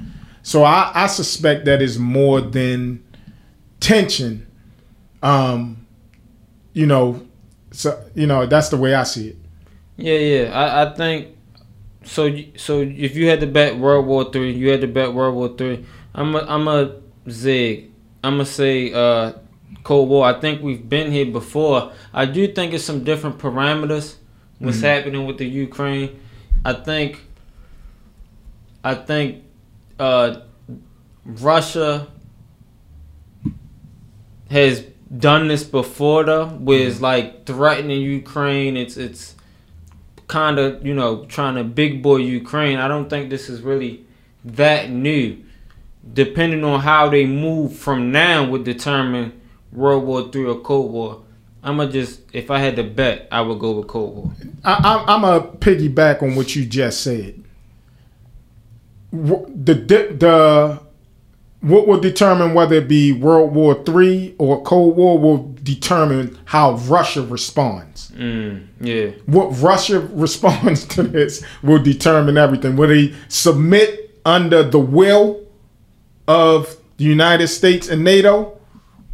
So 0.43 0.65
I, 0.65 0.91
I 0.93 1.07
suspect 1.07 1.67
that 1.67 1.81
is 1.81 1.99
more 1.99 2.41
than 2.41 3.05
tension. 3.81 4.47
Um, 5.23 5.87
you 6.73 6.87
know, 6.87 7.27
so 7.71 8.03
you 8.15 8.27
know 8.27 8.47
that's 8.47 8.71
the 8.71 8.77
way 8.77 8.95
I 8.95 9.05
see 9.05 9.29
it. 9.29 9.37
Yeah, 9.97 10.19
yeah. 10.19 10.51
I, 10.53 10.83
I 10.83 10.95
think 10.95 11.29
so. 12.03 12.29
So 12.57 12.81
if 12.81 13.15
you 13.17 13.29
had 13.29 13.41
to 13.41 13.47
bet 13.47 13.79
World 13.79 14.07
War 14.07 14.33
Three, 14.33 14.53
you 14.53 14.69
had 14.71 14.81
to 14.81 14.89
bet 14.89 15.15
World 15.15 15.37
War 15.37 15.57
Three. 15.57 15.87
I'm 16.15 16.35
a, 16.35 16.41
I'm 16.41 16.67
a 16.67 16.95
zig. 17.31 17.91
I'm 18.23 18.35
gonna 18.35 18.47
say 18.47 18.93
uh, 18.93 19.33
Cold 19.85 20.09
War. 20.09 20.27
I 20.27 20.39
think 20.41 20.63
we've 20.63 20.89
been 20.89 21.11
here 21.13 21.27
before. 21.27 21.93
I 22.13 22.27
do 22.27 22.53
think 22.53 22.75
it's 22.75 22.85
some 22.85 23.05
different 23.05 23.39
parameters. 23.39 24.17
What's 24.59 24.81
happening 24.81 25.25
with 25.27 25.39
the 25.39 25.47
Ukraine? 25.47 26.19
I 26.65 26.73
think. 26.73 27.25
I 28.83 28.95
think 28.95 29.45
uh, 29.99 30.41
Russia 31.25 32.09
has 34.51 34.85
done 35.17 35.49
this 35.49 35.65
before 35.65 36.25
though, 36.25 36.47
where 36.47 36.87
it's 36.87 37.01
like 37.01 37.47
threatening 37.47 38.01
Ukraine. 38.01 38.77
It's 38.77 38.97
it's 38.97 39.35
kind 40.27 40.59
of 40.59 40.87
you 40.87 40.95
know 40.95 41.25
trying 41.27 41.55
to 41.57 41.65
big 41.65 42.03
boy 42.03 42.17
Ukraine. 42.17 42.79
I 42.79 42.89
don't 42.89 43.09
think 43.09 43.31
this 43.31 43.49
is 43.49 43.63
really 43.63 44.05
that 44.45 44.91
new. 44.91 45.45
Depending 46.13 46.65
on 46.65 46.81
how 46.81 47.09
they 47.09 47.27
move 47.27 47.77
from 47.77 48.11
now 48.13 48.49
would 48.49 48.65
determine 48.65 49.41
World 49.73 50.05
War 50.05 50.31
Three 50.31 50.47
or 50.47 50.61
Cold 50.61 50.93
War. 50.93 51.23
I'ma 51.63 51.87
just 51.87 52.21
if 52.33 52.51
I 52.51 52.59
had 52.59 52.77
to 52.77 52.85
bet, 52.85 53.29
I 53.31 53.41
would 53.41 53.59
go 53.59 53.73
with 53.73 53.89
Cold 53.89 54.17
War. 54.17 54.33
I, 54.65 54.75
I'm, 54.75 55.25
I'm 55.25 55.25
a 55.25 55.41
piggyback 55.41 56.23
on 56.23 56.35
what 56.37 56.55
you 56.55 56.65
just 56.65 57.03
said. 57.03 57.43
The 59.13 59.75
the 59.75 60.81
what 61.61 61.89
will 61.89 62.01
determine 62.01 62.55
whether 62.55 62.77
it 62.77 62.89
be 62.89 63.13
World 63.13 63.53
War 63.55 63.83
Three 63.85 64.35
or 64.39 64.63
Cold 64.63 64.97
War 64.97 65.19
will 65.19 65.55
determine 65.63 66.39
how 66.45 66.75
Russia 66.75 67.23
responds. 67.23 68.11
Mm, 68.13 68.67
yeah. 68.81 69.11
What 69.27 69.49
Russia 69.61 70.01
responds 70.13 70.85
to 70.87 71.03
this 71.03 71.45
will 71.63 71.83
determine 71.83 72.39
everything. 72.39 72.77
Will 72.77 72.89
they 72.89 73.15
submit 73.29 74.19
under 74.25 74.63
the 74.63 74.79
will 74.79 75.48
of 76.29 76.77
the 76.99 77.05
United 77.05 77.49
States 77.49 77.89
and 77.89 78.05
NATO, 78.05 78.57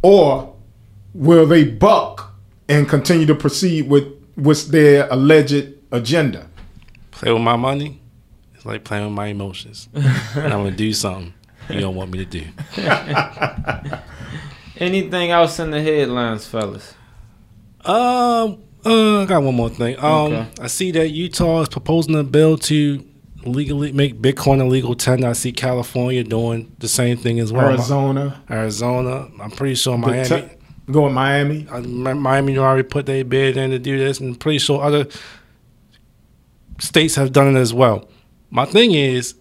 or 0.03 0.53
will 1.13 1.47
they 1.47 1.63
buck 1.63 2.33
and 2.69 2.87
continue 2.87 3.25
to 3.27 3.35
proceed 3.35 3.89
with 3.89 4.03
what's 4.35 4.65
their 4.65 5.07
alleged 5.09 5.73
agenda? 5.91 6.47
Play 7.11 7.31
with 7.31 7.41
my 7.41 7.55
money, 7.55 8.01
it's 8.53 8.65
like 8.65 8.83
playing 8.83 9.05
with 9.05 9.13
my 9.13 9.27
emotions, 9.27 9.87
and 9.93 10.05
I'm 10.53 10.63
gonna 10.63 10.71
do 10.71 10.91
something 10.93 11.33
you 11.69 11.79
don't 11.79 11.95
want 11.95 12.11
me 12.11 12.19
to 12.23 12.25
do. 12.25 12.43
Anything 14.77 15.31
else 15.31 15.57
in 15.59 15.71
the 15.71 15.81
headlines, 15.81 16.45
fellas? 16.45 16.93
Um, 17.85 18.61
uh, 18.85 19.21
I 19.21 19.25
got 19.25 19.41
one 19.41 19.55
more 19.55 19.69
thing. 19.69 19.97
Um, 19.99 20.33
Okay. 20.33 20.47
I 20.61 20.67
see 20.67 20.91
that 20.91 21.09
Utah 21.09 21.61
is 21.61 21.69
proposing 21.69 22.15
a 22.15 22.23
bill 22.23 22.57
to 22.57 23.03
legally 23.45 23.91
make 23.91 24.21
Bitcoin 24.21 24.61
a 24.61 24.65
legal 24.65 24.95
tender. 24.95 25.27
I 25.27 25.33
see 25.33 25.51
California 25.51 26.23
doing 26.23 26.75
the 26.79 26.87
same 26.87 27.17
thing 27.17 27.39
as 27.39 27.51
well. 27.53 27.69
Arizona, 27.69 28.41
Arizona. 28.49 29.29
I'm 29.39 29.51
pretty 29.51 29.75
sure 29.75 29.97
Miami. 29.97 30.27
te- 30.27 30.49
go 30.91 31.03
with 31.03 31.13
Miami. 31.13 31.67
uh, 31.69 31.81
Miami 31.81 32.57
already 32.57 32.87
put 32.87 33.05
their 33.05 33.23
bid 33.23 33.57
in 33.57 33.71
to 33.71 33.79
do 33.79 33.97
this, 33.97 34.19
and 34.19 34.39
pretty 34.39 34.59
sure 34.59 34.81
other 34.81 35.07
states 36.79 37.15
have 37.15 37.31
done 37.31 37.55
it 37.55 37.59
as 37.59 37.73
well. 37.73 38.07
My 38.49 38.65
thing 38.65 38.93
is, 38.93 39.35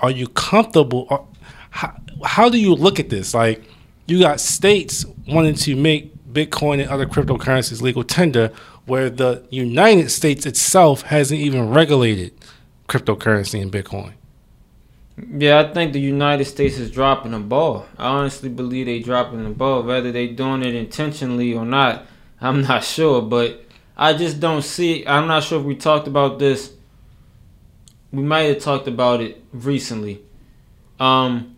are 0.00 0.10
you 0.10 0.28
comfortable? 0.28 1.06
Or 1.10 1.26
how, 1.70 1.94
how 2.24 2.48
do 2.48 2.58
you 2.58 2.74
look 2.74 3.00
at 3.00 3.10
this? 3.10 3.34
Like, 3.34 3.62
you 4.06 4.18
got 4.20 4.40
states 4.40 5.04
wanting 5.26 5.54
to 5.54 5.76
make 5.76 6.14
Bitcoin 6.32 6.80
and 6.80 6.90
other 6.90 7.06
cryptocurrencies 7.06 7.80
legal 7.82 8.04
tender, 8.04 8.52
where 8.86 9.10
the 9.10 9.46
United 9.50 10.10
States 10.10 10.46
itself 10.46 11.02
hasn't 11.02 11.40
even 11.40 11.70
regulated 11.70 12.37
cryptocurrency 12.88 13.60
and 13.60 13.70
Bitcoin. 13.70 14.14
Yeah, 15.36 15.60
I 15.60 15.72
think 15.72 15.92
the 15.92 16.00
United 16.00 16.44
States 16.44 16.78
is 16.78 16.90
dropping 16.90 17.32
the 17.32 17.40
ball. 17.40 17.86
I 17.96 18.06
honestly 18.06 18.48
believe 18.48 18.86
they 18.86 19.00
dropping 19.00 19.42
the 19.44 19.50
ball. 19.50 19.82
Whether 19.82 20.12
they 20.12 20.28
doing 20.28 20.62
it 20.62 20.74
intentionally 20.74 21.54
or 21.54 21.64
not, 21.64 22.06
I'm 22.40 22.62
not 22.68 22.84
sure. 22.84 23.20
But 23.22 23.64
I 23.96 24.14
just 24.14 24.40
don't 24.40 24.62
see. 24.62 25.06
I'm 25.06 25.26
not 25.26 25.42
sure 25.42 25.60
if 25.60 25.66
we 25.66 25.74
talked 25.74 26.06
about 26.06 26.38
this. 26.38 26.72
We 28.12 28.22
might 28.22 28.44
have 28.44 28.60
talked 28.60 28.88
about 28.88 29.20
it 29.20 29.42
recently. 29.52 30.22
Um, 30.98 31.56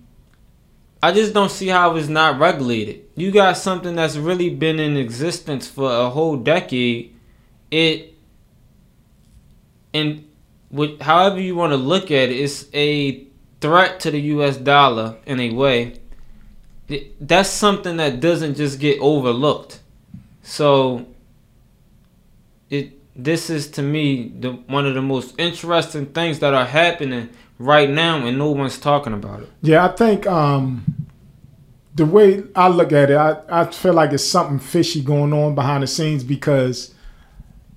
I 1.03 1.13
just 1.13 1.33
don't 1.33 1.51
see 1.51 1.69
how 1.69 1.97
it's 1.97 2.09
not 2.09 2.39
regulated. 2.39 3.05
You 3.15 3.31
got 3.31 3.57
something 3.57 3.95
that's 3.95 4.17
really 4.17 4.51
been 4.51 4.81
in 4.81 4.97
existence 4.97 5.69
for 5.69 5.91
a 5.91 6.11
whole 6.11 6.37
decade. 6.37 7.15
It 7.71 8.15
and 9.93 10.30
with 10.71 11.01
however 11.01 11.41
you 11.41 11.55
want 11.55 11.73
to 11.73 11.77
look 11.77 12.11
at 12.11 12.31
it, 12.31 12.33
it's 12.33 12.67
a 12.75 13.27
threat 13.61 14.01
to 14.01 14.11
the 14.11 14.21
U.S. 14.21 14.57
dollar 14.57 15.17
in 15.27 15.41
a 15.41 15.53
way. 15.53 15.95
That's 17.21 17.49
something 17.49 17.97
that 17.99 18.21
doesn't 18.21 18.57
just 18.57 18.81
get 18.81 18.99
overlooked. 19.01 19.81
So, 20.43 21.07
it 22.69 22.99
this 23.15 23.51
is 23.51 23.71
to 23.73 23.83
me 23.83 24.33
the 24.41 24.53
one 24.53 24.87
of 24.87 24.95
the 24.95 25.03
most 25.03 25.35
interesting 25.39 26.07
things 26.07 26.39
that 26.41 26.55
are 26.55 26.65
happening 26.65 27.29
right 27.59 27.91
now, 27.91 28.27
and 28.27 28.39
no 28.39 28.51
one's 28.51 28.79
talking 28.79 29.13
about 29.13 29.43
it. 29.43 29.49
Yeah, 29.63 29.85
I 29.85 29.89
think 29.89 30.27
um, 30.27 30.85
the 31.95 32.07
way 32.07 32.43
I 32.57 32.69
look 32.69 32.93
at 32.93 33.11
it, 33.11 33.17
I, 33.17 33.41
I 33.49 33.71
feel 33.71 33.93
like 33.93 34.13
it's 34.13 34.25
something 34.25 34.59
fishy 34.59 35.03
going 35.03 35.33
on 35.33 35.55
behind 35.55 35.83
the 35.83 35.87
scenes 35.87 36.25
because 36.25 36.95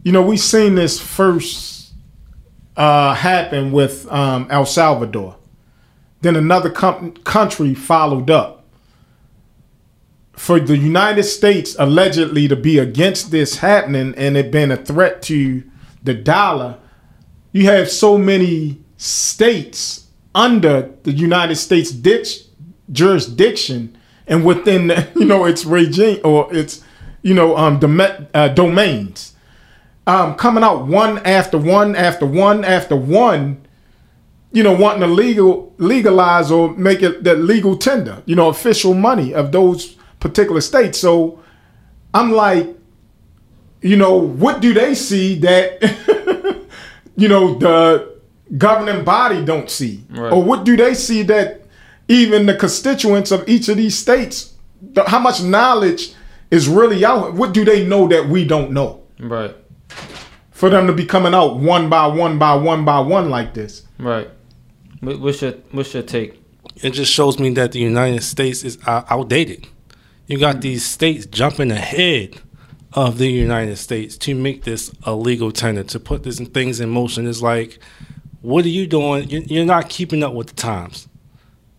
you 0.04 0.12
know, 0.12 0.22
we've 0.22 0.40
seen 0.40 0.76
this 0.76 1.00
first 1.00 1.73
uh, 2.76 3.14
happen 3.14 3.72
with 3.72 4.12
um, 4.12 4.48
El 4.50 4.66
Salvador. 4.66 5.36
Then 6.22 6.36
another 6.36 6.70
com- 6.70 7.14
country 7.24 7.74
followed 7.74 8.30
up. 8.30 8.64
For 10.34 10.60
the 10.60 10.78
United 10.78 11.24
States 11.24 11.76
allegedly 11.78 12.48
to 12.48 12.56
be 12.56 12.80
against 12.80 13.30
this 13.30 13.58
happening 13.58 14.16
and 14.18 14.36
it 14.36 14.52
being 14.52 14.72
a 14.72 14.78
threat 14.78 15.22
to 15.24 15.64
the 16.02 16.14
dollar, 16.14 16.80
you 17.52 17.66
have 17.68 17.90
so 17.90 18.18
many 18.18 18.82
states 18.98 20.08
under 20.34 20.90
the 21.04 21.12
United 21.12 21.56
States 21.56 21.92
ditch, 21.92 22.46
jurisdiction 22.92 23.96
and 24.28 24.46
within 24.46 24.92
you 25.16 25.26
know 25.26 25.46
its 25.46 25.66
regime 25.66 26.20
or 26.24 26.54
its 26.54 26.84
you 27.22 27.34
know 27.34 27.56
um 27.58 27.80
dom- 27.80 28.28
uh, 28.34 28.48
domains 28.50 29.33
um 30.08 30.36
coming 30.36 30.64
out 30.64 30.86
one 30.88 31.18
after 31.26 31.58
one 31.58 31.96
after 31.96 32.26
one 32.26 32.64
after 32.66 32.96
one 32.96 33.62
you 34.52 34.62
know 34.64 34.74
wanting 34.74 35.02
to 35.02 35.08
legal 35.08 35.74
legalize 35.78 36.52
or 36.52 36.74
make 36.76 37.02
it 37.02 37.24
the 37.24 37.34
legal 37.36 37.78
tender 37.78 38.22
you 38.26 38.36
know 38.36 38.50
official 38.50 38.94
money 38.94 39.34
of 39.34 39.52
those 39.52 39.96
particular 40.20 40.62
states 40.62 40.98
so 41.00 41.40
i'm 42.14 42.32
like 42.32 42.68
you 43.82 43.96
know 43.96 44.16
what 44.16 44.62
do 44.62 44.74
they 44.74 44.94
see 44.96 45.40
that 45.40 45.82
you 47.16 47.28
know 47.28 47.56
the 47.56 48.14
governing 48.58 49.04
body 49.04 49.44
don't 49.44 49.70
see 49.70 50.04
Right. 50.10 50.32
or 50.32 50.44
what 50.44 50.64
do 50.66 50.76
they 50.78 50.94
see 50.94 51.24
that 51.24 51.62
even 52.08 52.46
the 52.46 52.56
constituents 52.56 53.32
of 53.32 53.48
each 53.48 53.70
of 53.70 53.78
these 53.78 53.98
states 53.98 54.54
the, 54.82 55.04
how 55.10 55.20
much 55.20 55.42
knowledge 55.42 56.14
is 56.52 56.68
really 56.68 57.04
out 57.06 57.34
what 57.34 57.54
do 57.54 57.64
they 57.66 57.86
know 57.86 58.08
that 58.10 58.28
we 58.28 58.46
don't 58.46 58.72
know 58.72 59.00
Right. 59.20 59.56
For 60.64 60.70
them 60.70 60.88
to 60.88 60.94
be 60.94 61.04
coming 61.04 61.34
out 61.34 61.58
one 61.58 61.90
by 61.90 62.08
one 62.08 62.40
by 62.40 62.56
one 62.56 62.86
by 62.86 62.98
one 62.98 63.30
like 63.30 63.54
this 63.54 63.84
Right. 64.00 64.30
What- 65.02 65.20
What's 65.20 65.42
your 65.42 65.56
What's 65.72 65.94
your 65.94 66.04
take? 66.04 66.42
it 66.78 66.92
just 66.92 67.12
shows 67.12 67.38
me 67.38 67.50
that 67.56 67.74
the 67.74 67.80
United 67.80 68.24
States 68.24 68.64
is 68.64 68.78
outdated. 68.88 69.68
You 70.26 70.40
got 70.40 70.52
mm-hmm. 70.52 70.62
these 70.62 70.86
states 70.86 71.26
jumping 71.26 71.70
ahead 71.70 72.40
of 72.94 73.18
the 73.18 73.30
United 73.30 73.76
States 73.76 74.16
to 74.20 74.34
make 74.36 74.64
this 74.64 74.90
a 75.04 75.14
legal 75.14 75.52
tender, 75.52 75.84
to 75.84 76.00
put 76.00 76.24
these 76.24 76.40
things 76.48 76.80
in 76.80 76.90
motion. 76.90 77.28
It's 77.28 77.42
like, 77.42 77.80
what 78.40 78.64
are 78.64 78.70
you 78.70 78.88
doing? 78.88 79.30
You're 79.30 79.66
not 79.66 79.90
keeping 79.90 80.24
up 80.24 80.34
with 80.34 80.48
the 80.48 80.56
times. 80.56 81.10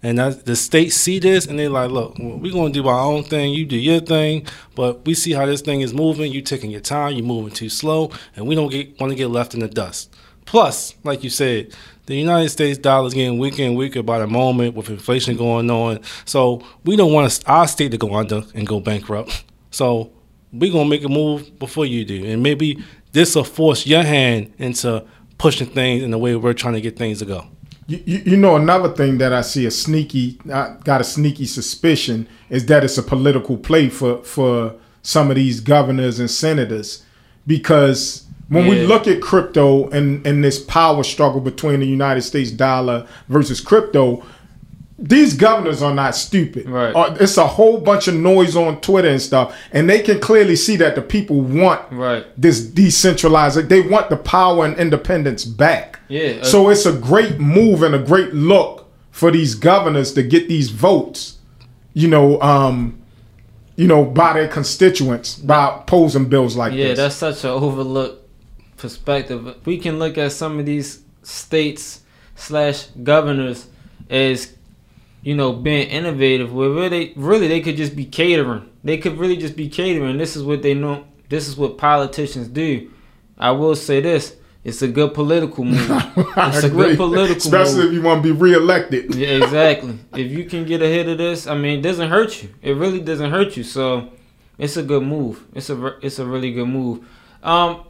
And 0.04 0.18
that, 0.18 0.44
the 0.44 0.54
states 0.54 0.96
see 0.96 1.18
this 1.18 1.46
and 1.46 1.58
they're 1.58 1.70
like, 1.70 1.90
look, 1.90 2.18
we're 2.18 2.52
going 2.52 2.74
to 2.74 2.82
do 2.82 2.86
our 2.86 3.00
own 3.00 3.24
thing. 3.24 3.54
You 3.54 3.64
do 3.64 3.78
your 3.78 4.00
thing, 4.00 4.46
but 4.74 5.06
we 5.06 5.14
see 5.14 5.32
how 5.32 5.46
this 5.46 5.62
thing 5.62 5.80
is 5.80 5.94
moving. 5.94 6.30
you 6.30 6.42
taking 6.42 6.70
your 6.70 6.82
time. 6.82 7.14
You're 7.14 7.24
moving 7.24 7.54
too 7.54 7.70
slow. 7.70 8.10
And 8.36 8.46
we 8.46 8.54
don't 8.54 8.70
want 9.00 9.10
to 9.10 9.16
get 9.16 9.30
left 9.30 9.54
in 9.54 9.60
the 9.60 9.68
dust. 9.68 10.14
Plus, 10.44 10.94
like 11.04 11.24
you 11.24 11.30
said, 11.30 11.74
the 12.04 12.14
United 12.14 12.50
States 12.50 12.78
dollar 12.78 13.06
is 13.06 13.14
getting 13.14 13.38
weaker 13.38 13.62
and 13.62 13.76
weaker 13.78 14.02
by 14.02 14.18
the 14.18 14.26
moment 14.26 14.74
with 14.74 14.90
inflation 14.90 15.38
going 15.38 15.70
on. 15.70 16.00
So 16.26 16.62
we 16.84 16.96
don't 16.96 17.14
want 17.14 17.42
our 17.46 17.66
state 17.66 17.92
to 17.92 17.96
go 17.96 18.14
under 18.14 18.42
and 18.54 18.66
go 18.66 18.80
bankrupt. 18.80 19.44
So 19.70 20.12
we're 20.52 20.70
to 20.70 20.84
make 20.84 21.02
a 21.04 21.08
move 21.08 21.58
before 21.58 21.86
you 21.86 22.04
do. 22.04 22.26
And 22.26 22.42
maybe 22.42 22.84
this 23.12 23.34
will 23.34 23.44
force 23.44 23.86
your 23.86 24.02
hand 24.02 24.52
into 24.58 25.06
pushing 25.38 25.68
things 25.68 26.02
in 26.02 26.10
the 26.10 26.18
way 26.18 26.36
we're 26.36 26.52
trying 26.52 26.74
to 26.74 26.82
get 26.82 26.98
things 26.98 27.20
to 27.20 27.24
go. 27.24 27.46
You, 27.86 28.02
you, 28.06 28.36
know 28.38 28.56
another 28.56 28.88
thing 28.88 29.18
that 29.18 29.34
I 29.34 29.42
see 29.42 29.66
a 29.66 29.70
sneaky 29.70 30.38
I 30.50 30.76
got 30.84 31.02
a 31.02 31.04
sneaky 31.04 31.44
suspicion 31.44 32.26
is 32.48 32.64
that 32.66 32.82
it's 32.82 32.96
a 32.96 33.02
political 33.02 33.58
play 33.58 33.90
for 33.90 34.22
for 34.24 34.76
some 35.02 35.30
of 35.30 35.36
these 35.36 35.60
governors 35.60 36.18
and 36.18 36.30
senators. 36.30 37.04
Because 37.46 38.24
when 38.48 38.66
we 38.66 38.86
look 38.86 39.06
at 39.06 39.20
crypto 39.20 39.88
and 39.90 40.26
and 40.26 40.42
this 40.42 40.58
power 40.62 41.04
struggle 41.04 41.42
between 41.42 41.80
the 41.80 41.86
United 41.86 42.22
States 42.22 42.50
dollar 42.50 43.06
versus 43.28 43.60
crypto 43.60 44.24
these 44.98 45.34
governors 45.34 45.82
are 45.82 45.92
not 45.94 46.14
stupid. 46.14 46.68
Right. 46.68 46.94
Uh, 46.94 47.16
it's 47.20 47.36
a 47.36 47.46
whole 47.46 47.78
bunch 47.80 48.06
of 48.06 48.14
noise 48.14 48.54
on 48.54 48.80
Twitter 48.80 49.08
and 49.08 49.20
stuff, 49.20 49.56
and 49.72 49.90
they 49.90 50.00
can 50.00 50.20
clearly 50.20 50.54
see 50.56 50.76
that 50.76 50.94
the 50.94 51.02
people 51.02 51.40
want 51.40 51.82
Right. 51.90 52.24
this 52.40 52.60
decentralized. 52.64 53.68
They 53.68 53.80
want 53.80 54.08
the 54.10 54.16
power 54.16 54.64
and 54.64 54.76
independence 54.78 55.44
back. 55.44 55.98
Yeah, 56.08 56.38
uh, 56.42 56.44
so 56.44 56.68
it's 56.68 56.86
a 56.86 56.92
great 56.92 57.40
move 57.40 57.82
and 57.82 57.94
a 57.94 57.98
great 57.98 58.34
look 58.34 58.88
for 59.10 59.30
these 59.30 59.54
governors 59.54 60.12
to 60.14 60.22
get 60.22 60.48
these 60.48 60.70
votes. 60.70 61.38
You 61.92 62.08
know, 62.08 62.40
um, 62.40 62.98
you 63.76 63.88
know, 63.88 64.04
by 64.04 64.34
their 64.34 64.48
constituents 64.48 65.36
by 65.36 65.74
opposing 65.76 66.26
bills 66.26 66.54
like 66.56 66.72
Yeah, 66.72 66.88
this. 66.88 66.98
Yeah, 66.98 67.04
that's 67.04 67.16
such 67.16 67.42
an 67.44 67.50
overlooked 67.50 68.28
perspective. 68.76 69.56
We 69.64 69.78
can 69.78 69.98
look 69.98 70.18
at 70.18 70.30
some 70.32 70.58
of 70.60 70.66
these 70.66 71.00
states 71.22 72.00
slash 72.36 72.86
governors 73.02 73.66
as 74.10 74.52
you 75.24 75.34
know 75.34 75.52
being 75.52 75.88
innovative. 75.88 76.52
Where 76.52 76.70
really, 76.70 77.12
really, 77.16 77.48
they 77.48 77.60
could 77.60 77.76
just 77.76 77.96
be 77.96 78.04
catering. 78.04 78.70
They 78.84 78.98
could 78.98 79.18
really 79.18 79.36
just 79.36 79.56
be 79.56 79.68
catering. 79.68 80.18
This 80.18 80.36
is 80.36 80.42
what 80.42 80.62
they 80.62 80.74
know. 80.74 81.06
This 81.28 81.48
is 81.48 81.56
what 81.56 81.78
politicians 81.78 82.48
do. 82.48 82.90
I 83.38 83.50
will 83.50 83.74
say 83.74 84.00
this: 84.00 84.36
it's 84.62 84.82
a 84.82 84.88
good 84.88 85.14
political 85.14 85.64
move. 85.64 85.90
It's 86.16 86.64
a 86.64 86.70
good 86.70 86.96
political 86.96 87.36
especially 87.36 87.84
move. 87.84 87.86
if 87.86 87.92
you 87.94 88.02
want 88.02 88.22
to 88.22 88.34
be 88.34 88.38
reelected. 88.38 89.14
Yeah, 89.14 89.28
exactly. 89.28 89.98
if 90.12 90.30
you 90.30 90.44
can 90.44 90.64
get 90.66 90.82
ahead 90.82 91.08
of 91.08 91.18
this, 91.18 91.46
I 91.46 91.56
mean, 91.56 91.78
it 91.78 91.82
doesn't 91.82 92.10
hurt 92.10 92.42
you. 92.42 92.54
It 92.62 92.72
really 92.72 93.00
doesn't 93.00 93.30
hurt 93.30 93.56
you. 93.56 93.64
So, 93.64 94.10
it's 94.58 94.76
a 94.76 94.82
good 94.82 95.02
move. 95.02 95.44
It's 95.54 95.70
a 95.70 95.98
it's 96.04 96.18
a 96.18 96.26
really 96.26 96.52
good 96.52 96.68
move. 96.68 97.06
Um, 97.42 97.86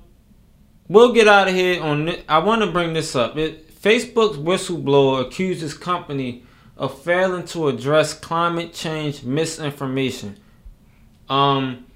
we'll 0.89 1.13
get 1.13 1.27
out 1.27 1.49
of 1.49 1.55
here 1.55 1.83
on. 1.83 2.07
This. 2.07 2.23
I 2.29 2.39
want 2.39 2.63
to 2.63 2.71
bring 2.71 2.93
this 2.93 3.17
up. 3.17 3.37
It, 3.37 3.63
Facebook's 3.83 4.39
whistleblower 4.39 5.27
accuses 5.27 5.75
company 5.75 6.45
of 6.77 7.01
failing 7.03 7.45
to 7.47 7.69
address 7.69 8.15
climate 8.15 8.73
change 8.73 9.23
misinformation. 9.23 10.37
Um, 11.29 11.87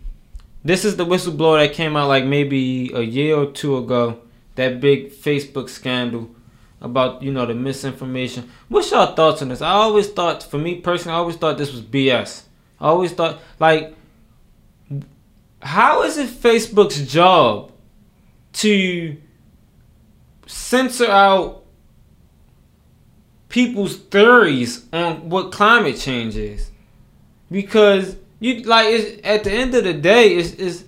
this 0.64 0.84
is 0.84 0.96
the 0.96 1.06
whistleblower 1.06 1.66
that 1.66 1.74
came 1.74 1.96
out 1.96 2.08
like 2.08 2.24
maybe 2.24 2.90
a 2.92 3.02
year 3.02 3.36
or 3.36 3.46
two 3.46 3.76
ago. 3.76 4.20
That 4.54 4.80
big 4.80 5.12
Facebook 5.12 5.68
scandal 5.68 6.30
about 6.80 7.22
you 7.22 7.32
know 7.32 7.46
the 7.46 7.54
misinformation. 7.54 8.50
What's 8.68 8.90
your 8.90 9.06
thoughts 9.06 9.42
on 9.42 9.48
this? 9.48 9.62
I 9.62 9.70
always 9.70 10.08
thought, 10.08 10.42
for 10.42 10.58
me 10.58 10.76
personally, 10.80 11.14
I 11.14 11.18
always 11.18 11.36
thought 11.36 11.58
this 11.58 11.72
was 11.72 11.82
BS. 11.82 12.42
I 12.80 12.88
always 12.88 13.12
thought 13.12 13.38
like, 13.58 13.94
how 15.62 16.02
is 16.02 16.18
it 16.18 16.28
Facebook's 16.28 17.10
job 17.10 17.72
to 18.54 19.16
censor 20.46 21.10
out 21.10 21.64
people's 23.58 23.96
theories 23.96 24.86
on 24.92 25.28
what 25.28 25.50
climate 25.50 25.96
change 25.98 26.36
is? 26.36 26.70
Because 27.50 28.14
you 28.38 28.62
like 28.62 28.86
at 29.24 29.42
the 29.42 29.50
end 29.50 29.74
of 29.74 29.82
the 29.82 29.94
day, 29.94 30.36
it's, 30.36 30.52
it's 30.52 30.84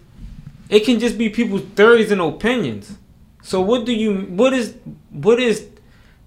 it 0.68 0.84
can 0.84 1.00
just 1.00 1.18
be 1.18 1.28
people's 1.30 1.62
theories 1.74 2.12
and 2.12 2.20
opinions. 2.20 2.96
So 3.42 3.60
what 3.60 3.86
do 3.86 3.92
you 3.92 4.18
what 4.40 4.52
is 4.52 4.76
what 5.10 5.40
is 5.40 5.66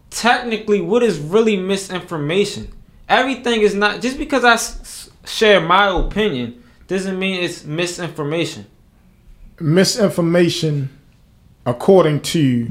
technically 0.09 0.81
what 0.81 1.01
is 1.01 1.17
really 1.17 1.55
misinformation? 1.55 2.67
Everything 3.07 3.61
is 3.61 3.73
not 3.73 4.01
just 4.01 4.17
because 4.17 4.43
I 4.43 4.55
s- 4.55 5.09
share 5.25 5.61
my 5.61 5.87
opinion 5.97 6.61
doesn't 6.87 7.17
mean 7.17 7.41
it's 7.41 7.63
misinformation. 7.63 8.65
Misinformation, 9.61 10.89
according 11.65 12.19
to 12.33 12.67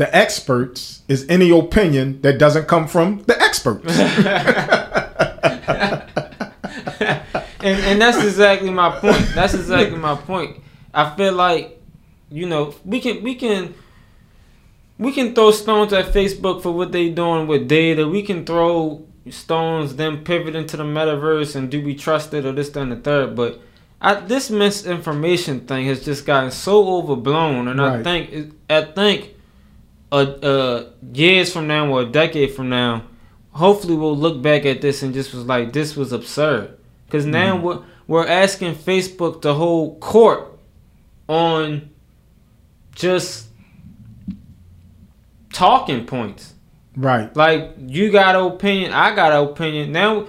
the 0.00 0.16
experts, 0.16 1.02
is 1.08 1.26
any 1.28 1.50
opinion 1.50 2.22
that 2.22 2.38
doesn't 2.38 2.66
come 2.66 2.88
from 2.88 3.22
the 3.24 3.38
experts. 3.38 3.84
and 7.60 7.76
and 7.84 8.00
that's 8.00 8.16
exactly 8.24 8.70
my 8.70 8.98
point. 8.98 9.28
That's 9.34 9.52
exactly 9.52 9.98
my 9.98 10.14
point. 10.14 10.56
I 10.94 11.14
feel 11.16 11.34
like, 11.34 11.78
you 12.30 12.46
know, 12.46 12.74
we 12.82 12.98
can 12.98 13.22
we 13.22 13.34
can 13.34 13.74
we 14.98 15.12
can 15.12 15.34
throw 15.34 15.50
stones 15.50 15.92
at 15.92 16.06
Facebook 16.14 16.62
for 16.62 16.72
what 16.72 16.92
they're 16.92 17.14
doing 17.14 17.46
with 17.46 17.68
data. 17.68 18.08
We 18.08 18.22
can 18.22 18.46
throw 18.46 19.06
stones 19.28 19.96
them 19.96 20.24
pivoting 20.24 20.66
to 20.68 20.78
the 20.78 20.84
metaverse 20.84 21.54
and 21.54 21.70
do 21.70 21.84
we 21.84 21.94
trust 21.94 22.32
it 22.32 22.46
or 22.46 22.52
this 22.52 22.70
that, 22.70 22.80
and 22.80 22.92
the 22.92 22.96
third. 22.96 23.36
But 23.36 23.60
I, 24.00 24.14
this 24.14 24.48
misinformation 24.48 25.60
thing 25.66 25.84
has 25.88 26.02
just 26.02 26.24
gotten 26.24 26.50
so 26.52 26.88
overblown, 26.88 27.68
and 27.68 27.82
I 27.82 28.02
think 28.02 28.54
I 28.70 28.80
think 28.80 29.34
uh, 30.12 30.16
uh, 30.16 30.90
years 31.12 31.52
from 31.52 31.66
now 31.66 31.90
or 31.90 32.02
a 32.02 32.06
decade 32.06 32.52
from 32.52 32.68
now, 32.68 33.04
hopefully 33.52 33.96
we'll 33.96 34.16
look 34.16 34.42
back 34.42 34.64
at 34.64 34.80
this 34.80 35.02
and 35.02 35.14
just 35.14 35.32
was 35.32 35.44
like, 35.44 35.72
this 35.72 35.96
was 35.96 36.12
absurd. 36.12 36.76
Because 37.06 37.26
now 37.26 37.56
we're, 37.56 37.82
we're 38.06 38.26
asking 38.26 38.74
Facebook 38.74 39.42
to 39.42 39.54
hold 39.54 40.00
court 40.00 40.58
on 41.28 41.90
just 42.94 43.48
talking 45.52 46.06
points. 46.06 46.54
right. 46.96 47.34
Like 47.36 47.74
you 47.78 48.10
got 48.10 48.36
an 48.36 48.52
opinion, 48.52 48.92
I 48.92 49.14
got 49.14 49.32
an 49.32 49.48
opinion. 49.48 49.92
Now 49.92 50.26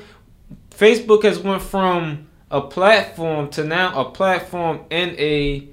Facebook 0.70 1.24
has 1.24 1.40
went 1.40 1.62
from 1.62 2.28
a 2.50 2.62
platform 2.62 3.50
to 3.52 3.64
now 3.64 4.00
a 4.00 4.10
platform 4.12 4.82
and 4.90 5.12
a 5.18 5.68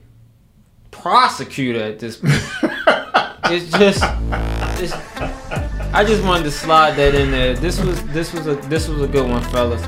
prosecutor 0.91 1.83
at 1.83 1.99
this 1.99 2.17
point. 2.17 2.43
it's 3.51 3.71
just, 3.71 4.03
it's, 4.81 4.93
I 5.93 6.05
just 6.07 6.23
wanted 6.25 6.45
to 6.45 6.51
slide 6.51 6.93
that 6.97 7.15
in 7.15 7.31
there. 7.31 7.55
This 7.55 7.81
was 7.81 8.03
this 8.09 8.33
was 8.33 8.47
a 8.47 8.57
this 8.69 8.89
was 8.89 9.03
a 9.03 9.09
good 9.09 9.29
one, 9.29 9.43
fellas. 9.45 9.83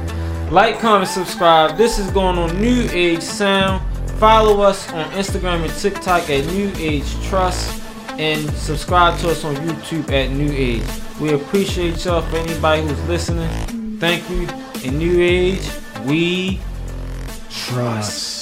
Like, 0.51 0.81
comment, 0.81 1.09
subscribe. 1.09 1.77
This 1.77 1.99
is 1.99 2.11
going 2.11 2.39
on 2.39 2.61
New 2.61 2.89
Age 2.91 3.23
Sound. 3.23 3.83
Follow 4.19 4.61
us 4.63 4.91
on 4.93 5.11
Instagram 5.13 5.65
and 5.65 5.73
TikTok 5.75 6.29
at 6.29 6.45
New 6.47 6.73
Age 6.77 7.05
Trust, 7.29 7.83
and 8.19 8.51
subscribe 8.55 9.19
to 9.21 9.31
us 9.31 9.45
on 9.45 9.55
YouTube 9.57 10.11
at 10.11 10.31
New 10.31 10.53
Age. 10.53 10.83
We 11.21 11.35
appreciate 11.35 12.05
y'all 12.05 12.23
for 12.23 12.37
anybody 12.37 12.83
who's 12.83 13.03
listening. 13.05 13.99
Thank 13.99 14.29
you. 14.31 14.49
In 14.83 14.99
New 14.99 15.21
Age, 15.21 15.69
we 16.07 16.61
Trust. 17.51 18.40